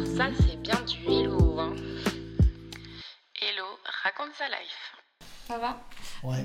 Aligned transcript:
Alors 0.00 0.16
ça, 0.16 0.28
c'est 0.38 0.56
bien 0.56 0.80
du 0.82 1.04
hello. 1.04 1.60
Hein. 1.60 1.74
Hello, 3.38 3.66
raconte 4.02 4.30
sa 4.34 4.46
life. 4.48 4.96
Ça 5.46 5.58
va? 5.58 5.78
Ouais. 6.22 6.42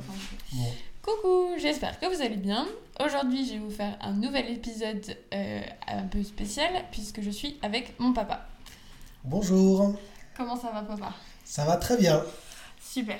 Bon. 0.52 0.74
Coucou, 1.02 1.54
j'espère 1.58 1.98
que 1.98 2.06
vous 2.14 2.22
allez 2.22 2.36
bien. 2.36 2.68
Aujourd'hui, 3.00 3.48
je 3.48 3.54
vais 3.54 3.60
vous 3.60 3.72
faire 3.72 3.98
un 4.02 4.12
nouvel 4.12 4.50
épisode 4.50 5.18
euh, 5.34 5.62
un 5.88 6.04
peu 6.04 6.22
spécial 6.24 6.84
puisque 6.92 7.22
je 7.22 7.30
suis 7.30 7.58
avec 7.62 7.98
mon 7.98 8.12
papa. 8.12 8.46
Bonjour. 9.24 9.96
Comment 10.36 10.58
ça 10.58 10.72
va, 10.72 10.82
papa? 10.82 11.14
Ça 11.46 11.64
va 11.64 11.78
très 11.78 11.96
bien. 11.96 12.26
Super. 12.82 13.20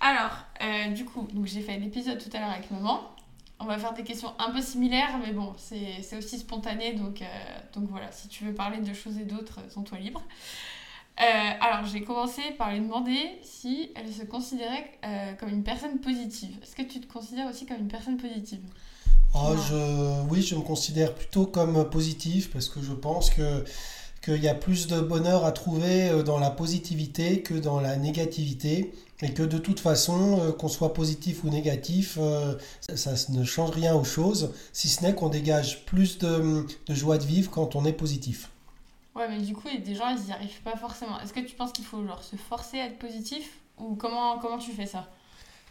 Alors, 0.00 0.38
euh, 0.62 0.88
du 0.92 1.04
coup, 1.04 1.28
donc 1.34 1.44
j'ai 1.44 1.60
fait 1.60 1.76
l'épisode 1.76 2.18
tout 2.18 2.34
à 2.34 2.40
l'heure 2.40 2.50
avec 2.50 2.70
maman. 2.70 3.14
On 3.62 3.66
va 3.66 3.78
faire 3.78 3.92
des 3.92 4.04
questions 4.04 4.32
un 4.38 4.50
peu 4.50 4.62
similaires, 4.62 5.18
mais 5.24 5.32
bon, 5.32 5.52
c'est 5.58 6.16
aussi 6.16 6.38
spontané, 6.38 6.94
donc, 6.94 7.20
euh, 7.20 7.26
donc 7.74 7.90
voilà, 7.90 8.10
si 8.10 8.26
tu 8.28 8.44
veux 8.44 8.54
parler 8.54 8.78
de 8.78 8.94
choses 8.94 9.18
et 9.18 9.24
d'autres, 9.24 9.60
euh, 9.60 9.68
sens-toi 9.68 9.98
libre. 9.98 10.22
Euh, 11.20 11.24
alors, 11.60 11.84
j'ai 11.84 12.00
commencé 12.00 12.40
par 12.56 12.72
lui 12.72 12.80
demander 12.80 13.18
si 13.42 13.90
elle 13.94 14.10
se 14.10 14.22
considérait 14.22 14.90
comme 15.38 15.50
une 15.50 15.62
personne 15.62 15.98
positive. 15.98 16.56
Est-ce 16.62 16.74
que 16.74 16.82
tu 16.82 17.00
te 17.00 17.12
considères 17.12 17.50
aussi 17.50 17.66
comme 17.66 17.80
une 17.80 17.88
personne 17.88 18.16
positive? 18.16 18.62
Je, 19.34 20.22
oui, 20.30 20.40
je 20.40 20.54
me 20.54 20.62
considère 20.62 21.14
plutôt 21.14 21.44
comme 21.44 21.88
positif 21.90 22.50
parce 22.50 22.70
que 22.70 22.80
je 22.80 22.92
pense 22.92 23.28
que 23.28 23.64
qu'il 24.22 24.42
y 24.42 24.48
a 24.48 24.54
plus 24.54 24.86
de 24.86 25.00
bonheur 25.00 25.44
à 25.44 25.52
trouver 25.52 26.10
euh, 26.10 26.22
dans 26.22 26.38
la 26.38 26.50
positivité 26.50 27.42
que 27.42 27.54
dans 27.54 27.80
la 27.80 27.96
négativité 27.96 28.92
et 29.22 29.32
que 29.32 29.42
de 29.42 29.58
toute 29.58 29.80
façon, 29.80 30.40
euh, 30.40 30.52
qu'on 30.52 30.68
soit 30.68 30.94
positif 30.94 31.44
ou 31.44 31.50
négatif, 31.50 32.18
euh, 32.20 32.54
ça, 32.80 33.12
ne 33.30 33.44
change 33.44 33.70
rien 33.70 33.94
aux 33.94 34.04
choses, 34.04 34.52
si 34.72 34.88
ce 34.88 35.02
n'est 35.02 35.14
qu'on 35.14 35.28
dégage 35.28 35.84
plus 35.84 36.18
de, 36.18 36.66
de 36.86 36.94
joie 36.94 37.18
de 37.18 37.24
vivre 37.24 37.50
quand 37.50 37.76
on 37.76 37.84
est 37.84 37.92
positif. 37.92 38.50
Ouais, 39.14 39.28
mais 39.28 39.38
du 39.38 39.54
coup, 39.54 39.68
des 39.84 39.94
gens, 39.94 40.08
ils 40.08 40.24
n'y 40.24 40.32
arrivent 40.32 40.62
pas 40.62 40.76
forcément. 40.76 41.20
Est-ce 41.20 41.32
que 41.32 41.40
tu 41.40 41.54
penses 41.56 41.72
qu'il 41.72 41.84
faut 41.84 42.06
genre 42.06 42.22
se 42.22 42.36
forcer 42.36 42.80
à 42.80 42.86
être 42.86 42.98
positif? 42.98 43.58
Ou 43.78 43.94
comment, 43.94 44.38
comment 44.38 44.58
tu 44.58 44.70
fais 44.72 44.86
ça? 44.86 45.08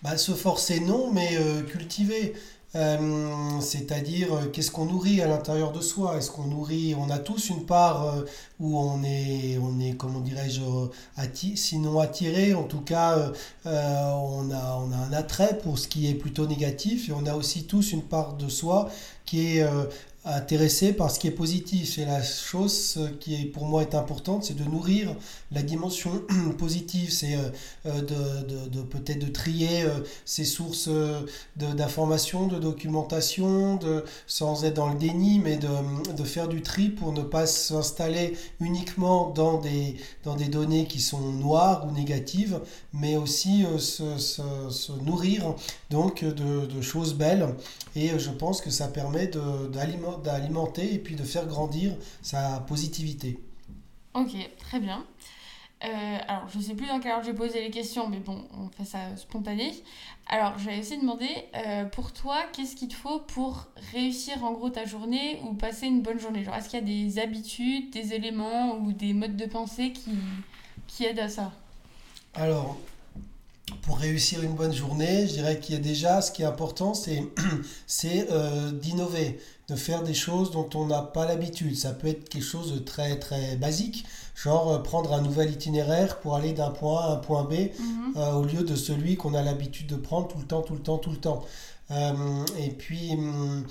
Bah, 0.02 0.18
se 0.18 0.32
forcer, 0.34 0.80
non, 0.80 1.12
mais 1.12 1.30
euh, 1.38 1.62
cultiver. 1.64 2.34
Euh, 2.76 3.60
c'est-à-dire, 3.62 4.32
euh, 4.34 4.46
qu'est-ce 4.54 4.70
qu'on 4.70 4.86
nourrit 4.86 5.22
à 5.22 5.28
l'intérieur 5.28 5.72
de 5.72 5.82
soi? 5.82 6.18
Est-ce 6.18 6.30
qu'on 6.32 6.46
nourrit, 6.46 6.96
on 6.96 7.10
a 7.10 7.18
tous 7.18 7.50
une 7.50 7.66
part 7.66 8.16
où 8.60 8.78
on 8.80 9.04
est, 9.04 9.58
on 9.58 9.80
est, 9.80 9.94
comment 9.98 10.20
dirais-je, 10.20 10.62
atti- 11.18 11.56
sinon 11.58 12.00
attiré, 12.00 12.54
en 12.54 12.64
tout 12.64 12.82
cas, 12.82 13.32
on 13.66 14.52
a 14.52 14.88
un 15.08 15.14
attrait 15.14 15.58
pour 15.58 15.80
ce 15.80 15.88
qui 15.88 16.08
est 16.10 16.14
plutôt 16.14 16.46
négatif, 16.46 17.10
et 17.10 17.12
on 17.12 17.26
a 17.26 17.34
aussi 17.34 17.64
tous 17.64 17.92
une 17.92 18.04
part 18.04 18.34
de 18.34 18.48
soi 18.50 18.90
qui 19.26 19.58
est 19.58 19.66
intéressée 20.26 20.94
par 20.94 21.10
ce 21.12 21.20
qui 21.20 21.28
est 21.28 21.32
positif. 21.32 21.98
Et 21.98 22.06
la 22.06 22.22
chose 22.22 23.00
qui 23.20 23.46
pour 23.46 23.66
moi 23.66 23.82
est 23.82 23.96
importante, 23.96 24.44
c'est 24.44 24.56
de 24.56 24.64
nourrir 24.64 25.16
la 25.52 25.62
dimension 25.64 26.12
positive, 26.58 27.12
c'est 27.12 27.36
euh, 27.36 27.50
euh, 27.86 28.02
de, 28.02 28.70
de- 28.70 28.82
peut-être 28.82 29.20
de 29.20 29.32
trier 29.32 29.86
ces 30.26 30.46
sources 30.46 30.88
euh, 30.90 31.22
de- 31.56 31.74
d'informations, 31.74 32.48
de, 32.48 32.60
documentation, 32.60 33.76
de, 33.78 34.04
sans 34.28 34.66
être 34.66 34.76
dans 34.76 34.90
le 34.90 34.98
déni, 35.00 35.40
mais 35.40 35.58
de, 35.58 36.24
faire 36.24 36.48
du 36.48 36.62
tri 36.62 36.90
pour 36.90 37.12
ne 37.14 37.22
pas 37.24 37.48
s'installer 37.48 38.38
uniquement 38.60 39.30
dans 39.32 39.60
des, 39.60 39.96
dans 40.24 40.36
des 40.36 40.48
données 40.48 40.86
qui 40.86 41.00
sont 41.00 41.22
noires 41.32 41.88
ou 41.88 41.92
négatives, 41.92 42.60
mais 42.94 43.16
aussi 43.18 43.66
se, 43.80 44.92
nourrir 45.04 45.56
donc 45.90 46.24
de, 46.24 46.66
de 46.66 46.82
choses 46.82 47.14
belles. 47.16 47.48
Et 47.96 48.10
je 48.20 48.30
pense 48.30 48.62
que 48.62 48.70
ça 48.70 48.88
permet 48.88 49.28
de- 49.28 49.68
d'aliment- 50.18 50.66
d'alimenter 50.66 50.94
et 50.94 51.00
puis 51.00 51.16
de 51.16 51.24
faire 51.24 51.46
grandir 51.46 51.96
sa 52.22 52.60
positivité. 52.62 53.40
Ok, 54.14 54.36
très 54.60 54.80
bien. 54.80 55.06
Euh, 55.86 56.18
alors, 56.28 56.50
je 56.54 56.60
sais 56.60 56.74
plus 56.74 56.88
dans 56.88 57.00
quelle 57.00 57.14
ordre 57.14 57.26
j'ai 57.26 57.34
posé 57.34 57.62
les 57.62 57.70
questions, 57.70 58.10
mais 58.10 58.20
bon, 58.20 58.44
on 58.58 58.68
fait 58.70 58.84
ça 58.84 59.16
spontané. 59.16 59.72
Alors, 60.28 60.58
je 60.60 60.66
vais 60.66 60.80
aussi 60.80 60.98
demander, 60.98 61.30
euh, 61.56 61.86
pour 61.86 62.12
toi, 62.12 62.44
qu'est-ce 62.52 62.76
qu'il 62.76 62.90
te 62.90 62.96
faut 62.96 63.20
pour 63.20 63.68
réussir 63.94 64.44
en 64.44 64.52
gros 64.52 64.70
ta 64.70 64.84
journée 64.84 65.40
ou 65.46 65.54
passer 65.54 65.88
une 65.88 66.02
bonne 66.02 66.20
journée? 66.20 66.44
Genre, 66.44 66.56
est-ce 66.56 66.68
qu'il 66.68 66.80
y 66.80 66.82
a 66.82 66.86
des 66.86 67.20
habitudes, 67.20 67.92
des 67.92 68.14
éléments 68.14 68.76
ou 68.76 68.92
des 68.92 69.14
modes 69.14 69.38
de 69.38 69.46
pensée 69.46 69.94
qui, 69.94 70.12
qui 70.88 71.06
aident 71.06 71.20
à 71.20 71.30
ça? 71.30 71.54
Alors, 72.34 72.78
pour 73.82 73.98
réussir 73.98 74.42
une 74.44 74.54
bonne 74.54 74.74
journée, 74.74 75.28
je 75.28 75.34
dirais 75.34 75.60
qu'il 75.60 75.76
y 75.76 75.78
a 75.78 75.82
déjà, 75.82 76.22
ce 76.22 76.32
qui 76.32 76.42
est 76.42 76.46
important, 76.46 76.94
c'est 77.88 78.28
euh, 78.32 78.72
d'innover, 78.72 79.40
de 79.68 79.76
faire 79.76 80.04
des 80.04 80.14
choses 80.14 80.52
dont 80.52 80.70
on 80.76 80.88
n'a 80.88 81.02
pas 81.02 81.26
l'habitude. 81.26 81.76
Ça 81.78 81.92
peut 81.92 82.08
être 82.08 82.30
quelque 82.30 82.44
chose 82.46 82.74
de 82.74 82.80
très 82.80 83.18
très 83.20 83.56
basique, 83.56 84.06
genre 84.36 84.72
euh, 84.72 84.80
prendre 84.80 85.14
un 85.14 85.22
nouvel 85.22 85.52
itinéraire 85.52 86.20
pour 86.20 86.36
aller 86.36 86.54
d'un 86.54 86.72
point 86.72 87.02
A 87.02 87.04
à 87.06 87.12
un 87.14 87.18
point 87.18 87.44
B 87.44 87.54
Mhm. 87.54 88.14
euh, 88.18 88.32
au 88.34 88.44
lieu 88.44 88.64
de 88.64 88.76
celui 88.76 89.16
qu'on 89.18 89.34
a 89.34 89.42
l'habitude 89.42 89.88
de 89.88 89.96
prendre 89.96 90.28
tout 90.28 90.40
le 90.40 90.46
temps, 90.46 90.62
tout 90.62 90.74
le 90.74 90.82
temps, 90.82 90.98
tout 90.98 91.12
le 91.12 91.18
temps. 91.18 91.44
Euh, 91.92 92.14
et 92.60 92.70
puis, 92.70 93.12
hum, 93.14 93.66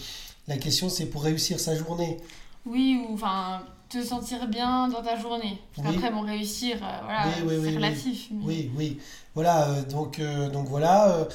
la 0.49 0.57
question, 0.57 0.89
c'est 0.89 1.07
pour 1.07 1.23
réussir 1.23 1.61
sa 1.61 1.77
journée. 1.77 2.19
Oui, 2.67 3.01
ou 3.09 3.15
enfin, 3.15 3.63
te 3.89 4.03
sentir 4.03 4.47
bien 4.49 4.89
dans 4.89 5.03
ta 5.03 5.17
journée. 5.19 5.59
Parce 5.75 5.89
Oui. 5.89 5.95
qu'après, 5.95 6.11
bon, 6.13 6.21
réussir, 6.23 6.77
euh, 6.83 6.99
voilà, 7.05 7.25
Oui, 7.45 7.55
oui, 7.57 7.69
c'est 7.71 7.77
relatif. 7.77 8.29
mais- 8.33 8.45
Oui, 8.45 8.71
oui. 8.77 8.99
Voilà, 9.35 9.69
euh, 9.71 9.83
donc, 9.85 10.19
euh, 10.19 10.49
donc 10.51 10.69
voilà. 10.69 11.27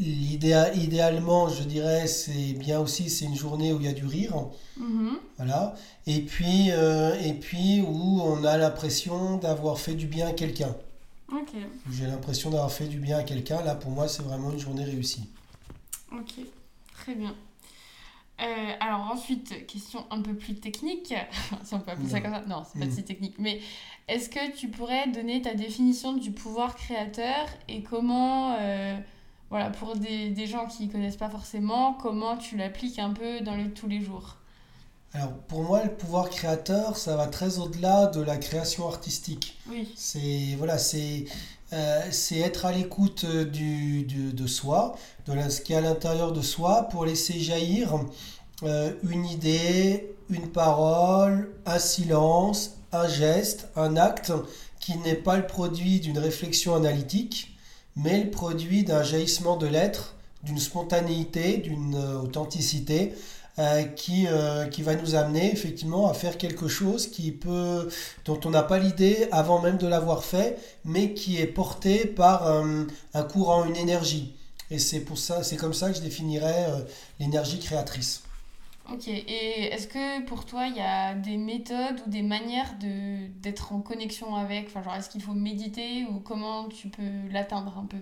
l'idéa- 0.00 0.72
idéalement, 0.74 1.48
je 1.48 1.62
dirais, 1.64 2.06
c'est 2.06 2.52
bien 2.52 2.78
aussi, 2.80 3.10
c'est 3.10 3.24
une 3.24 3.34
journée 3.36 3.72
où 3.72 3.80
il 3.80 3.86
y 3.86 3.88
a 3.88 3.92
du 3.92 4.06
rire. 4.06 4.34
Mhm. 4.76 5.16
Voilà. 5.38 5.74
Et 6.06 6.20
puis, 6.20 6.68
et 6.68 7.32
puis 7.34 7.80
où 7.82 8.20
on 8.22 8.44
a 8.44 8.56
l'impression 8.58 9.38
d'avoir 9.38 9.78
fait 9.78 9.94
du 9.94 10.06
bien 10.06 10.28
à 10.28 10.32
quelqu'un. 10.32 10.74
Ok, 11.32 11.50
Où 11.88 11.92
J'ai 11.92 12.06
l'impression 12.06 12.50
d'avoir 12.50 12.70
fait 12.72 12.86
du 12.86 12.98
bien 13.00 13.18
à 13.18 13.22
quelqu'un. 13.22 13.60
Là, 13.62 13.74
pour 13.74 13.90
moi, 13.90 14.08
c'est 14.08 14.22
vraiment 14.22 14.50
une 14.50 14.58
journée 14.58 14.84
réussie. 14.84 15.28
ok, 16.12 16.34
très 16.94 17.14
bien. 17.14 17.34
Euh, 18.40 18.72
alors 18.80 19.10
ensuite, 19.12 19.66
question 19.66 20.06
un 20.10 20.22
peu 20.22 20.34
plus 20.34 20.54
technique, 20.54 21.12
si 21.64 21.74
on 21.74 21.80
peut 21.80 21.90
appeler 21.90 22.08
ça 22.08 22.18
Non. 22.18 22.22
comme 22.22 22.32
ça, 22.34 22.42
non, 22.46 22.62
c'est 22.70 22.78
pas 22.78 22.86
Mm. 22.86 22.90
si 22.92 23.04
technique, 23.04 23.34
mais 23.38 23.60
est-ce 24.06 24.28
que 24.30 24.52
tu 24.56 24.68
pourrais 24.68 25.08
donner 25.08 25.42
ta 25.42 25.54
définition 25.54 26.12
du 26.12 26.30
pouvoir 26.30 26.76
créateur 26.76 27.46
et 27.68 27.82
comment, 27.82 28.54
euh, 28.60 28.96
voilà, 29.50 29.70
pour 29.70 29.96
des, 29.96 30.30
des 30.30 30.46
gens 30.46 30.66
qui 30.66 30.88
connaissent 30.88 31.16
pas 31.16 31.30
forcément, 31.30 31.94
comment 31.94 32.36
tu 32.36 32.56
l'appliques 32.56 32.98
un 33.00 33.10
peu 33.10 33.40
dans 33.40 33.56
les, 33.56 33.70
tous 33.70 33.88
les 33.88 34.00
jours? 34.00 34.36
Alors, 35.14 35.32
pour 35.48 35.62
moi, 35.62 35.82
le 35.84 35.90
pouvoir 35.94 36.28
créateur, 36.28 36.96
ça 36.96 37.16
va 37.16 37.26
très 37.28 37.58
au-delà 37.58 38.06
de 38.06 38.20
la 38.20 38.36
création 38.36 38.86
artistique. 38.86 39.58
Oui, 39.66 39.88
C'est 39.96 40.54
voilà, 40.58 40.76
c'est 40.78 41.24
euh, 41.72 42.00
c'est 42.10 42.38
être 42.38 42.64
à 42.66 42.72
l'écoute 42.72 43.24
euh, 43.24 43.44
de 43.44 44.46
soi, 44.46 44.96
de 45.26 45.32
la- 45.34 45.50
ce 45.50 45.60
qui 45.60 45.72
est 45.72 45.76
à 45.76 45.80
l'intérieur 45.80 46.32
de 46.32 46.40
soi, 46.42 46.84
pour 46.90 47.04
laisser 47.04 47.38
jaillir 47.40 48.00
euh, 48.62 48.92
une 49.08 49.26
idée, 49.26 50.10
une 50.30 50.48
parole, 50.48 51.50
un 51.66 51.78
silence, 51.78 52.76
un 52.92 53.08
geste, 53.08 53.68
un 53.76 53.96
acte 53.96 54.32
qui 54.80 54.96
n'est 54.98 55.14
pas 55.14 55.36
le 55.36 55.46
produit 55.46 56.00
d'une 56.00 56.18
réflexion 56.18 56.74
analytique, 56.74 57.56
mais 57.96 58.24
le 58.24 58.30
produit 58.30 58.84
d'un 58.84 59.02
jaillissement 59.02 59.56
de 59.56 59.66
l'être, 59.66 60.14
d'une 60.44 60.58
spontanéité, 60.58 61.58
d'une 61.58 61.96
authenticité. 61.96 63.14
Euh, 63.58 63.82
qui, 63.82 64.26
euh, 64.28 64.66
qui 64.66 64.82
va 64.82 64.94
nous 64.94 65.16
amener 65.16 65.52
effectivement 65.52 66.08
à 66.08 66.14
faire 66.14 66.38
quelque 66.38 66.68
chose 66.68 67.08
qui 67.08 67.32
peut, 67.32 67.88
dont 68.24 68.38
on 68.44 68.50
n'a 68.50 68.62
pas 68.62 68.78
l'idée 68.78 69.26
avant 69.32 69.60
même 69.60 69.78
de 69.78 69.88
l'avoir 69.88 70.22
fait, 70.22 70.58
mais 70.84 71.12
qui 71.12 71.40
est 71.40 71.46
porté 71.48 72.06
par 72.06 72.46
euh, 72.46 72.84
un 73.14 73.22
courant, 73.24 73.64
une 73.64 73.74
énergie. 73.74 74.36
Et 74.70 74.78
c'est 74.78 75.00
pour 75.00 75.18
ça, 75.18 75.42
c'est 75.42 75.56
comme 75.56 75.74
ça 75.74 75.90
que 75.90 75.96
je 75.96 76.02
définirais 76.02 76.68
l'énergie 77.18 77.58
créatrice. 77.58 78.22
ok. 78.92 79.08
Et 79.08 79.72
est-ce 79.72 79.88
que 79.88 80.24
pour 80.26 80.44
toi, 80.44 80.66
il 80.68 80.76
y 80.76 80.80
a 80.80 81.14
des 81.14 81.36
méthodes 81.36 82.00
ou 82.06 82.10
des 82.10 82.22
manières 82.22 82.76
de 82.80 83.26
d'être 83.40 83.72
en 83.72 83.80
connexion 83.80 84.36
avec, 84.36 84.68
enfin 84.68 84.84
genre, 84.84 84.94
est-ce 84.94 85.08
qu'il 85.08 85.22
faut 85.22 85.34
méditer 85.34 86.06
ou 86.10 86.20
comment 86.20 86.68
tu 86.68 86.88
peux 86.88 87.32
l'atteindre 87.32 87.76
un 87.76 87.86
peu? 87.86 87.98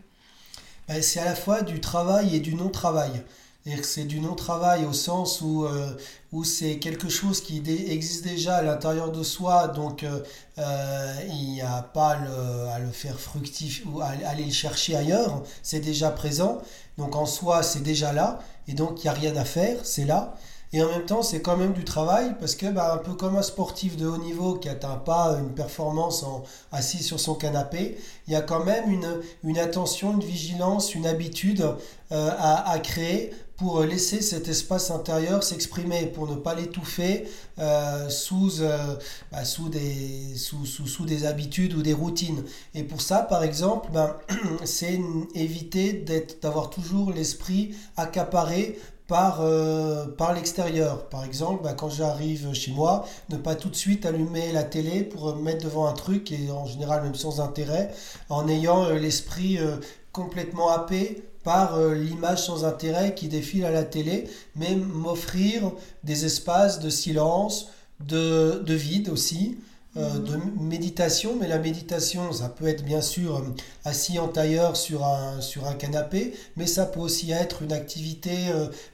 Ben, 0.88 1.00
c'est 1.02 1.20
à 1.20 1.24
la 1.24 1.34
fois 1.34 1.62
du 1.62 1.80
travail 1.80 2.36
et 2.36 2.40
du 2.40 2.54
non-travail. 2.54 3.22
C'est-à-dire 3.66 3.82
que 3.82 3.88
c'est 3.88 4.04
du 4.04 4.20
non-travail 4.20 4.84
au 4.84 4.92
sens 4.92 5.40
où, 5.40 5.64
euh, 5.64 5.90
où 6.30 6.44
c'est 6.44 6.78
quelque 6.78 7.08
chose 7.08 7.40
qui 7.40 7.60
existe 7.66 8.22
déjà 8.22 8.58
à 8.58 8.62
l'intérieur 8.62 9.10
de 9.10 9.24
soi, 9.24 9.66
donc 9.66 10.04
euh, 10.04 10.20
euh, 10.58 11.14
il 11.28 11.50
n'y 11.50 11.62
a 11.62 11.82
pas 11.82 12.16
à 12.72 12.78
le 12.78 12.92
faire 12.92 13.18
fructifier 13.18 13.84
ou 13.92 14.00
à 14.02 14.10
aller 14.24 14.44
le 14.44 14.52
chercher 14.52 14.94
ailleurs, 14.94 15.42
c'est 15.64 15.80
déjà 15.80 16.12
présent, 16.12 16.58
donc 16.96 17.16
en 17.16 17.26
soi 17.26 17.64
c'est 17.64 17.82
déjà 17.82 18.12
là, 18.12 18.38
et 18.68 18.72
donc 18.72 19.02
il 19.02 19.06
n'y 19.06 19.10
a 19.10 19.14
rien 19.14 19.36
à 19.36 19.44
faire, 19.44 19.78
c'est 19.82 20.04
là. 20.04 20.36
Et 20.72 20.82
en 20.82 20.88
même 20.88 21.06
temps, 21.06 21.22
c'est 21.22 21.40
quand 21.40 21.56
même 21.56 21.72
du 21.72 21.84
travail 21.84 22.34
parce 22.40 22.56
que, 22.56 22.66
bah, 22.66 22.92
un 22.92 22.98
peu 22.98 23.14
comme 23.14 23.36
un 23.36 23.42
sportif 23.42 23.96
de 23.96 24.04
haut 24.04 24.18
niveau 24.18 24.56
qui 24.56 24.68
atteint 24.68 24.96
pas 24.96 25.36
une 25.38 25.54
performance 25.54 26.24
assis 26.72 27.04
sur 27.04 27.20
son 27.20 27.34
canapé, 27.34 27.96
il 28.26 28.32
y 28.32 28.36
a 28.36 28.42
quand 28.42 28.64
même 28.64 28.90
une, 28.90 29.20
une 29.44 29.58
attention, 29.58 30.12
une 30.12 30.24
vigilance, 30.24 30.94
une 30.94 31.06
habitude 31.06 31.64
à, 32.10 32.68
à 32.68 32.78
créer 32.80 33.32
pour 33.56 33.82
laisser 33.82 34.20
cet 34.20 34.48
espace 34.48 34.90
intérieur 34.90 35.42
s'exprimer, 35.42 36.06
pour 36.06 36.28
ne 36.28 36.36
pas 36.36 36.54
l'étouffer 36.54 37.26
euh, 37.58 38.08
sous, 38.10 38.60
euh, 38.60 38.96
bah, 39.32 39.44
sous, 39.44 39.68
des, 39.68 40.36
sous, 40.36 40.66
sous, 40.66 40.86
sous, 40.86 41.06
des 41.06 41.24
habitudes 41.24 41.74
ou 41.74 41.82
des 41.82 41.94
routines. 41.94 42.44
Et 42.74 42.82
pour 42.82 43.00
ça, 43.00 43.20
par 43.20 43.42
exemple, 43.42 43.88
ben, 43.92 44.14
c'est 44.64 45.00
éviter 45.34 46.04
d'avoir 46.42 46.68
toujours 46.68 47.12
l'esprit 47.12 47.74
accaparé 47.96 48.78
par, 49.08 49.38
euh, 49.40 50.06
par 50.06 50.34
l'extérieur. 50.34 51.08
Par 51.08 51.24
exemple, 51.24 51.62
ben, 51.62 51.72
quand 51.72 51.88
j'arrive 51.88 52.52
chez 52.52 52.72
moi, 52.72 53.06
ne 53.30 53.38
pas 53.38 53.54
tout 53.54 53.70
de 53.70 53.76
suite 53.76 54.04
allumer 54.04 54.52
la 54.52 54.64
télé 54.64 55.02
pour 55.02 55.34
me 55.34 55.40
mettre 55.40 55.64
devant 55.64 55.86
un 55.86 55.94
truc, 55.94 56.30
et 56.30 56.50
en 56.50 56.66
général 56.66 57.02
même 57.02 57.14
sans 57.14 57.40
intérêt, 57.40 57.94
en 58.28 58.48
ayant 58.48 58.90
l'esprit 58.90 59.58
complètement 60.12 60.70
happé 60.70 61.22
par 61.46 61.76
euh, 61.76 61.94
l'image 61.94 62.44
sans 62.44 62.64
intérêt 62.64 63.14
qui 63.14 63.28
défile 63.28 63.64
à 63.64 63.70
la 63.70 63.84
télé, 63.84 64.28
mais 64.56 64.74
m'offrir 64.74 65.70
des 66.02 66.24
espaces 66.24 66.80
de 66.80 66.90
silence, 66.90 67.68
de, 68.00 68.64
de 68.66 68.74
vide 68.74 69.08
aussi, 69.10 69.56
euh, 69.96 70.14
mhm. 70.14 70.24
de 70.24 70.38
méditation. 70.60 71.36
Mais 71.40 71.46
la 71.46 71.60
méditation, 71.60 72.32
ça 72.32 72.48
peut 72.48 72.66
être 72.66 72.84
bien 72.84 73.00
sûr 73.00 73.36
euh, 73.36 73.42
assis 73.84 74.18
en 74.18 74.26
tailleur 74.26 74.76
sur 74.76 75.04
un, 75.04 75.40
sur 75.40 75.68
un 75.68 75.74
canapé, 75.74 76.34
mais 76.56 76.66
ça 76.66 76.84
peut 76.84 76.98
aussi 76.98 77.30
être 77.30 77.62
une 77.62 77.72
activité 77.72 78.32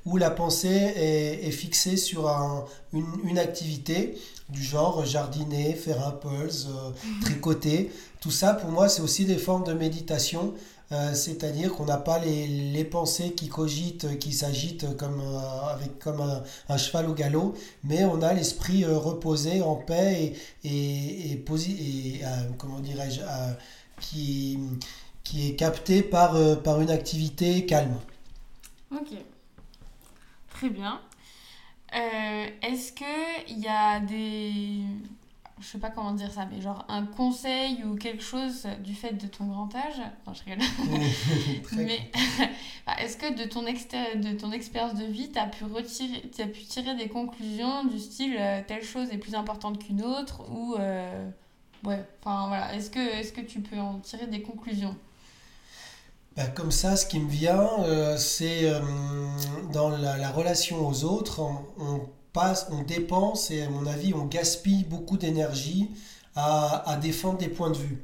où 0.05 0.19
la 0.19 0.29
pensée 0.29 0.93
est, 0.95 1.49
est 1.49 1.53
fixée 1.53 1.97
sur 1.97 2.29
un, 2.29 2.67
une, 2.93 3.07
une, 3.25 3.39
activité 3.39 4.19
du 4.51 4.63
genre 4.63 5.07
jardiner, 5.07 5.73
faire 5.73 6.07
un 6.07 6.11
pulse, 6.11 6.67
mhm. 6.67 7.21
tricoter. 7.23 7.91
Tout 8.21 8.31
ça, 8.31 8.53
pour 8.53 8.71
moi, 8.71 8.91
c'est 8.91 9.01
aussi 9.01 9.25
des 9.25 9.39
formes 9.39 9.65
de 9.65 9.73
méditation 9.73 10.53
euh, 10.93 11.15
c'est-à-dire 11.15 11.73
qu'on 11.73 11.87
n'a 11.87 11.97
pas 11.97 12.19
les, 12.19 12.85
pensées 12.85 13.33
qui 13.33 13.49
cogitent, 13.49 14.19
qui 14.19 14.33
s'agitent 14.33 14.97
comme, 14.97 15.21
euh, 15.21 16.41
un, 16.69 16.77
cheval 16.77 17.09
au 17.09 17.15
galop, 17.15 17.55
mais 17.85 18.05
on 18.05 18.21
a 18.21 18.35
l'esprit 18.35 18.85
euh, 18.85 18.99
reposé, 18.99 19.63
en 19.63 19.77
paix 19.77 20.35
et, 20.65 21.43
qui 24.01 25.49
est 25.49 25.57
capté 25.57 26.03
par, 26.03 26.37
par 26.63 26.81
une 26.81 26.91
activité 26.91 27.65
calme. 27.65 27.97
Ok, 28.91 29.15
très 30.51 30.69
bien. 30.69 31.01
Est-ce 31.93 32.93
qu'il 32.93 33.61
y 33.61 33.69
a 33.69 34.01
des 34.01 34.85
je 35.63 35.69
sais 35.69 35.79
pas 35.79 35.91
comment 35.91 36.13
dire 36.13 36.33
ça, 36.33 36.47
mais 36.51 36.61
genre 36.61 36.85
un 36.89 37.07
conseil 37.07 37.85
ou 37.85 37.95
quelque 37.95 38.23
chose 38.23 38.67
du 38.83 38.95
fait 38.95 39.13
de 39.13 39.29
ton 39.29 39.47
grand 39.47 39.73
âge. 39.75 40.03
Non, 40.27 40.35
je 40.35 40.43
rigole. 40.45 40.65
mais 41.77 42.11
bah, 42.87 42.95
est-ce 42.99 43.17
que 43.17 43.33
de 43.33 43.49
ton, 43.49 43.63
de 43.63 44.37
ton 44.37 44.51
expérience 44.51 44.95
de 44.95 45.05
vie, 45.05 45.31
tu 45.31 45.39
as, 45.39 45.47
pu 45.47 45.65
retirer, 45.65 46.23
as 46.41 46.47
pu 46.47 46.63
tirer 46.65 46.97
des 46.97 47.09
conclusions 47.09 47.85
du 47.85 47.99
style 47.99 48.37
euh, 48.39 48.61
telle 48.67 48.83
chose 48.83 49.09
est 49.13 49.19
plus 49.19 49.35
importante 49.37 49.79
qu'une 49.79 50.03
autre 50.03 50.43
ou. 50.51 50.75
Euh, 50.75 51.31
ouais, 51.85 52.05
enfin 52.21 52.49
voilà. 52.49 52.75
Est-ce 52.75 52.91
que, 52.91 52.99
est 52.99 53.33
que 53.33 53.41
tu 53.41 53.61
peux 53.61 53.79
en 53.79 54.01
tirer 54.01 54.27
des 54.27 54.43
conclusions? 54.43 54.97
Bah, 56.37 56.47
comme 56.47 56.73
ça, 56.73 56.97
ce 56.97 57.07
qui 57.07 57.21
me 57.21 57.31
vient, 57.31 57.69
euh, 57.85 58.17
c'est 58.17 58.69
dans 59.73 59.91
la, 59.91 60.17
la, 60.17 60.31
relation 60.31 60.89
aux 60.89 61.05
autres, 61.05 61.41
on 61.79 62.01
passe, 62.33 62.69
on 62.71 62.83
dépense 62.83 63.51
et 63.51 63.63
à 63.63 63.69
mon 63.69 63.87
avis 63.87 64.15
on 64.15 64.25
gaspille 64.25 64.85
beaucoup 64.85 65.17
d'énergie 65.17 65.89
à, 66.35 66.91
à, 66.91 66.97
défendre 66.97 67.39
des 67.39 67.49
points 67.49 67.71
de 67.71 67.77
vue, 67.77 68.03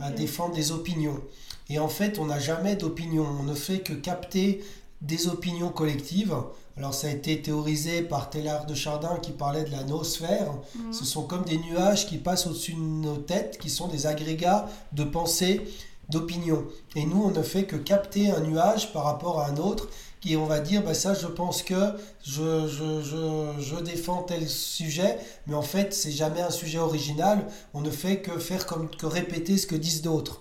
à 0.00 0.10
défendre 0.10 0.54
des 0.54 0.72
opinions. 0.72 1.20
Et 1.68 1.78
en 1.78 1.88
fait, 1.88 2.18
on 2.18 2.26
n'a 2.26 2.38
jamais 2.38 2.76
d'opinion. 2.76 3.26
On 3.40 3.44
ne 3.44 3.54
fait 3.54 3.78
que 3.78 3.94
capter 3.94 4.62
des 5.00 5.28
opinions 5.28 5.70
collectives. 5.70 6.36
Alors 6.76 6.94
ça 6.94 7.08
a 7.08 7.10
été 7.10 7.40
théorisé 7.42 8.02
par 8.02 8.30
Taylor 8.30 8.66
de 8.66 8.74
Chardin 8.74 9.18
qui 9.20 9.32
parlait 9.32 9.64
de 9.64 9.70
la 9.70 9.84
noosphère. 9.84 10.52
Mhm. 10.74 10.92
Ce 10.92 11.04
sont 11.04 11.24
comme 11.24 11.44
des 11.44 11.58
nuages 11.58 12.06
qui 12.06 12.18
passent 12.18 12.46
au-dessus 12.46 12.74
de 12.74 12.78
nos 12.78 13.16
têtes, 13.16 13.58
qui 13.58 13.70
sont 13.70 13.88
des 13.88 14.06
agrégats 14.06 14.68
de 14.92 15.04
pensée, 15.04 15.62
d'opinion. 16.08 16.64
Et 16.96 17.04
nous, 17.04 17.22
on 17.24 17.30
ne 17.30 17.42
fait 17.42 17.64
que 17.64 17.76
capter 17.76 18.30
un 18.30 18.40
nuage 18.40 18.92
par 18.92 19.04
rapport 19.04 19.40
à 19.40 19.48
un 19.48 19.56
autre 19.56 19.88
qui 20.22 20.36
on 20.36 20.46
va 20.46 20.60
dire 20.60 20.82
bah 20.82 20.94
ça 20.94 21.12
je 21.14 21.26
pense 21.26 21.62
que 21.62 21.94
je, 22.24 22.68
je, 22.68 23.02
je, 23.02 23.60
je, 23.60 23.76
défends 23.82 24.22
tel 24.22 24.48
sujet 24.48 25.18
mais 25.46 25.54
en 25.54 25.62
fait 25.62 25.92
c'est 25.92 26.12
jamais 26.12 26.40
un 26.40 26.50
sujet 26.50 26.78
original. 26.78 27.46
On 27.74 27.80
ne 27.80 27.90
fait 27.90 28.20
que 28.20 28.38
faire 28.38 28.64
comme 28.66 28.88
que 28.88 29.06
répéter 29.06 29.58
ce 29.58 29.66
que 29.66 29.76
disent 29.76 30.02
d'autres. 30.02 30.40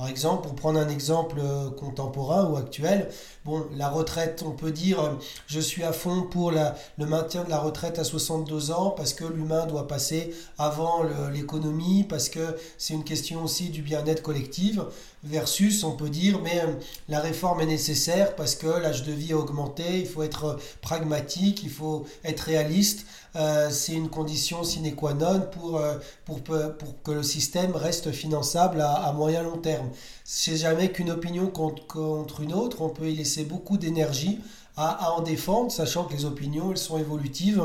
Par 0.00 0.08
exemple, 0.08 0.44
pour 0.44 0.54
prendre 0.54 0.80
un 0.80 0.88
exemple 0.88 1.36
euh, 1.40 1.68
contemporain 1.68 2.48
ou 2.48 2.56
actuel, 2.56 3.10
bon, 3.44 3.66
la 3.76 3.90
retraite, 3.90 4.42
on 4.46 4.52
peut 4.52 4.70
dire 4.70 4.98
euh, 4.98 5.10
je 5.46 5.60
suis 5.60 5.82
à 5.82 5.92
fond 5.92 6.22
pour 6.22 6.52
la, 6.52 6.74
le 6.96 7.04
maintien 7.04 7.44
de 7.44 7.50
la 7.50 7.58
retraite 7.58 7.98
à 7.98 8.04
62 8.04 8.70
ans 8.70 8.90
parce 8.96 9.12
que 9.12 9.24
l'humain 9.24 9.66
doit 9.66 9.86
passer 9.86 10.34
avant 10.56 11.02
l'économie, 11.34 12.04
parce 12.04 12.30
que 12.30 12.56
c'est 12.78 12.94
une 12.94 13.04
question 13.04 13.44
aussi 13.44 13.68
du 13.68 13.82
bien-être 13.82 14.22
collectif, 14.22 14.78
versus 15.22 15.84
on 15.84 15.92
peut 15.92 16.08
dire 16.08 16.40
mais 16.42 16.60
euh, 16.60 16.72
la 17.08 17.20
réforme 17.20 17.60
est 17.60 17.66
nécessaire 17.66 18.34
parce 18.36 18.54
que 18.54 18.66
l'âge 18.66 19.02
de 19.02 19.12
vie 19.12 19.32
a 19.32 19.36
augmenté, 19.36 20.00
il 20.00 20.06
faut 20.06 20.22
être 20.22 20.58
pragmatique, 20.80 21.62
il 21.62 21.70
faut 21.70 22.06
être 22.24 22.40
réaliste. 22.40 23.06
Euh, 23.36 23.70
c'est 23.70 23.92
une 23.92 24.08
condition 24.08 24.64
sine 24.64 24.94
qua 24.96 25.14
non 25.14 25.40
pour, 25.52 25.76
euh, 25.76 25.98
pour, 26.24 26.40
pour, 26.42 27.02
que 27.04 27.12
le 27.12 27.22
système 27.22 27.76
reste 27.76 28.10
finançable 28.10 28.80
à, 28.80 28.92
à 28.92 29.12
moyen 29.12 29.42
long 29.42 29.58
terme. 29.58 29.88
C'est 30.24 30.56
jamais 30.56 30.90
qu'une 30.90 31.10
opinion 31.10 31.46
contre, 31.46 31.86
contre, 31.86 32.40
une 32.40 32.52
autre, 32.52 32.82
on 32.82 32.88
peut 32.88 33.08
y 33.08 33.14
laisser 33.14 33.44
beaucoup 33.44 33.78
d'énergie 33.78 34.40
à, 34.80 35.12
en 35.12 35.20
défendre, 35.20 35.70
sachant 35.70 36.04
que 36.04 36.14
les 36.14 36.24
opinions, 36.24 36.70
elles 36.70 36.78
sont 36.78 36.98
évolutives 36.98 37.62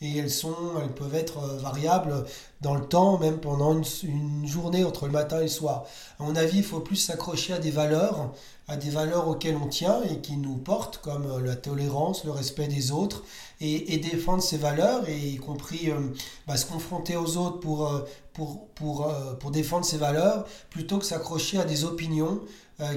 et 0.00 0.18
elles, 0.18 0.30
sont, 0.30 0.54
elles 0.82 0.94
peuvent 0.94 1.14
être 1.14 1.38
euh, 1.38 1.58
variables 1.58 2.24
dans 2.60 2.74
le 2.74 2.84
temps, 2.84 3.18
même 3.18 3.38
pendant 3.38 3.74
une, 3.74 4.46
journée 4.46 4.84
entre 4.84 5.06
le 5.06 5.12
matin 5.12 5.38
et 5.38 5.42
le 5.42 5.48
soir. 5.48 5.84
À 6.18 6.24
mon 6.24 6.36
avis, 6.36 6.58
il 6.58 6.64
faut 6.64 6.80
plus 6.80 6.96
s'accrocher 6.96 7.52
à 7.52 7.58
des 7.58 7.70
valeurs, 7.70 8.32
à 8.68 8.76
des 8.76 8.90
valeurs 8.90 9.28
auxquelles 9.28 9.56
on 9.56 9.66
tient 9.66 10.02
et 10.02 10.20
qui 10.20 10.36
nous 10.36 10.56
portent, 10.56 10.98
comme 10.98 11.44
la 11.44 11.56
tolérance, 11.56 12.24
le 12.24 12.30
respect 12.30 12.68
des 12.68 12.92
autres, 12.92 13.22
et, 13.60 13.98
défendre 13.98 14.42
ses 14.42 14.56
valeurs, 14.56 15.08
et 15.08 15.16
y 15.16 15.36
compris 15.36 15.90
euh, 15.90 15.98
bah, 16.46 16.56
se 16.56 16.66
confronter 16.66 17.16
aux 17.16 17.36
autres 17.36 17.60
pour, 17.60 17.86
euh, 17.86 18.00
pour, 18.32 18.66
pour, 18.74 19.08
euh, 19.08 19.34
pour 19.34 19.50
défendre 19.50 19.84
ses 19.84 19.98
valeurs, 19.98 20.46
plutôt 20.70 20.98
que 20.98 21.04
s'accrocher 21.04 21.58
à 21.58 21.64
des 21.64 21.84
opinions 21.84 22.40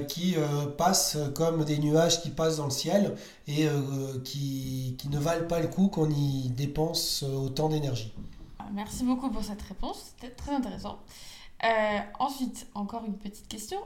qui 0.08 0.34
passent 0.76 1.16
comme 1.34 1.64
des 1.64 1.78
nuages 1.78 2.20
qui 2.20 2.30
passent 2.30 2.56
dans 2.56 2.64
le 2.64 2.70
ciel 2.70 3.14
et 3.46 3.68
qui, 4.24 4.96
qui 4.98 5.08
ne 5.08 5.18
valent 5.18 5.46
pas 5.46 5.60
le 5.60 5.68
coup 5.68 5.88
qu'on 5.88 6.10
y 6.10 6.48
dépense 6.50 7.22
autant 7.22 7.68
d'énergie. 7.68 8.12
Merci 8.72 9.04
beaucoup 9.04 9.30
pour 9.30 9.44
cette 9.44 9.62
réponse, 9.62 10.12
c'était 10.14 10.34
très 10.34 10.52
intéressant. 10.52 10.98
ensuite, 12.18 12.66
encore 12.74 13.04
une 13.04 13.16
petite 13.16 13.48
question. 13.48 13.78